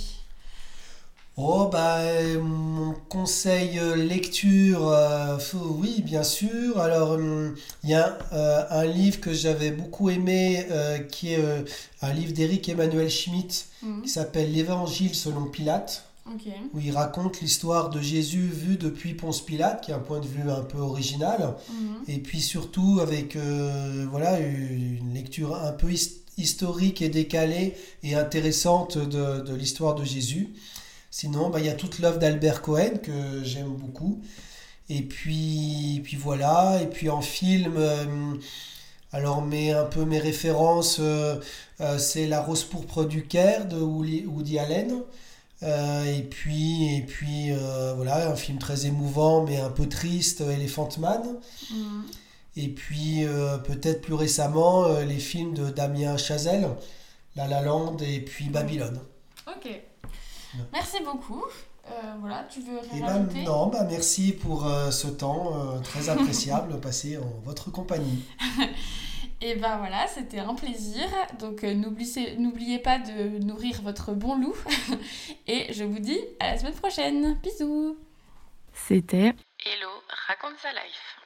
Oh, 1.37 1.69
bah, 1.71 1.99
mon 2.39 2.93
conseil 3.09 3.79
euh, 3.79 3.95
lecture, 3.95 4.87
euh, 4.89 5.37
oui, 5.53 6.01
bien 6.01 6.23
sûr. 6.23 6.77
Alors, 6.79 7.11
hum, 7.11 7.55
il 7.83 7.89
y 7.89 7.93
a 7.93 8.17
euh, 8.33 8.63
un 8.69 8.85
livre 8.85 9.19
que 9.21 9.33
j'avais 9.33 9.71
beaucoup 9.71 10.09
aimé, 10.09 10.65
qui 11.09 11.33
est 11.33 11.43
un 12.01 12.13
livre 12.13 12.33
d'Éric 12.33 12.69
Emmanuel 12.69 13.09
Schmitt, 13.09 13.67
mhm. 13.81 14.03
qui 14.03 14.09
s'appelle 14.09 14.51
L'Évangile 14.51 15.15
selon 15.15 15.45
Pilate 15.45 16.05
où 16.73 16.79
il 16.79 16.91
raconte 16.91 17.41
l'histoire 17.41 17.89
de 17.89 17.99
Jésus 17.99 18.47
vu 18.47 18.77
depuis 18.77 19.13
Ponce 19.13 19.41
Pilate, 19.41 19.81
qui 19.81 19.91
est 19.91 19.93
un 19.93 19.99
point 19.99 20.19
de 20.19 20.27
vue 20.27 20.49
un 20.49 20.61
peu 20.61 20.77
original, 20.77 21.55
mhm. 21.69 21.95
et 22.07 22.19
puis 22.19 22.41
surtout 22.41 22.99
avec 23.01 23.35
euh, 23.35 24.05
voilà, 24.09 24.39
une 24.39 25.13
lecture 25.13 25.55
un 25.55 25.73
peu 25.73 25.89
historique 26.37 27.01
et 27.01 27.09
décalée 27.09 27.75
et 28.03 28.15
intéressante 28.15 28.97
de, 28.97 29.41
de 29.41 29.55
l'histoire 29.55 29.95
de 29.95 30.03
Jésus. 30.03 30.53
Sinon, 31.09 31.49
bah, 31.49 31.59
il 31.59 31.65
y 31.65 31.69
a 31.69 31.73
toute 31.73 31.99
l'œuvre 31.99 32.19
d'Albert 32.19 32.61
Cohen 32.61 32.97
que 33.03 33.43
j'aime 33.43 33.73
beaucoup. 33.75 34.21
Et 34.89 35.01
puis, 35.01 36.01
puis 36.03 36.17
voilà, 36.17 36.81
et 36.81 36.87
puis 36.87 37.09
en 37.09 37.21
film, 37.21 37.75
euh, 37.77 38.05
alors 39.11 39.41
mais 39.41 39.71
un 39.71 39.85
peu 39.85 40.05
mes 40.05 40.19
références, 40.19 40.97
euh, 40.99 41.39
c'est 41.97 42.27
La 42.27 42.41
Rose 42.41 42.63
pourpre 42.63 43.05
du 43.05 43.25
Caire 43.25 43.67
de 43.67 43.77
Woody 43.77 44.59
Allen. 44.59 45.01
Euh, 45.63 46.05
et 46.05 46.23
puis, 46.23 46.95
et 46.95 47.01
puis 47.01 47.51
euh, 47.51 47.93
voilà, 47.95 48.29
un 48.29 48.35
film 48.35 48.57
très 48.57 48.87
émouvant 48.87 49.43
mais 49.43 49.59
un 49.59 49.69
peu 49.69 49.87
triste, 49.87 50.41
Elephant 50.41 50.89
Man. 50.99 51.21
Mm. 51.71 52.01
Et 52.57 52.67
puis 52.67 53.23
peut-être 53.63 54.01
plus 54.01 54.13
récemment 54.13 54.99
les 54.99 55.19
films 55.19 55.53
de 55.53 55.69
Damien 55.69 56.17
Chazelle, 56.17 56.67
La 57.37 57.47
La 57.47 57.61
Land 57.61 57.95
et 57.99 58.19
puis 58.19 58.49
Babylone. 58.49 58.99
Ok. 59.47 59.81
Merci 60.73 60.97
beaucoup. 61.01 61.45
Euh, 61.89 61.91
voilà, 62.19 62.45
tu 62.51 62.59
veux 62.59 62.79
rien 62.91 63.25
Non, 63.45 63.67
bah 63.67 63.85
merci 63.89 64.33
pour 64.33 64.69
ce 64.91 65.07
temps 65.07 65.79
très 65.81 66.09
appréciable 66.09 66.77
passé 66.81 67.17
en 67.17 67.41
votre 67.45 67.71
compagnie. 67.71 68.25
Et 69.43 69.55
ben 69.55 69.77
voilà, 69.77 70.07
c'était 70.07 70.39
un 70.39 70.53
plaisir. 70.53 71.07
Donc 71.39 71.63
euh, 71.63 71.73
n'oubliez 71.73 72.77
pas 72.77 72.99
de 72.99 73.43
nourrir 73.43 73.81
votre 73.81 74.13
bon 74.13 74.35
loup. 74.37 74.55
Et 75.47 75.73
je 75.73 75.83
vous 75.83 75.99
dis 75.99 76.19
à 76.39 76.51
la 76.51 76.57
semaine 76.59 76.75
prochaine. 76.75 77.39
Bisous. 77.41 77.97
C'était 78.73 79.33
Hello, 79.65 79.89
raconte 80.27 80.57
sa 80.59 80.71
life. 80.71 81.20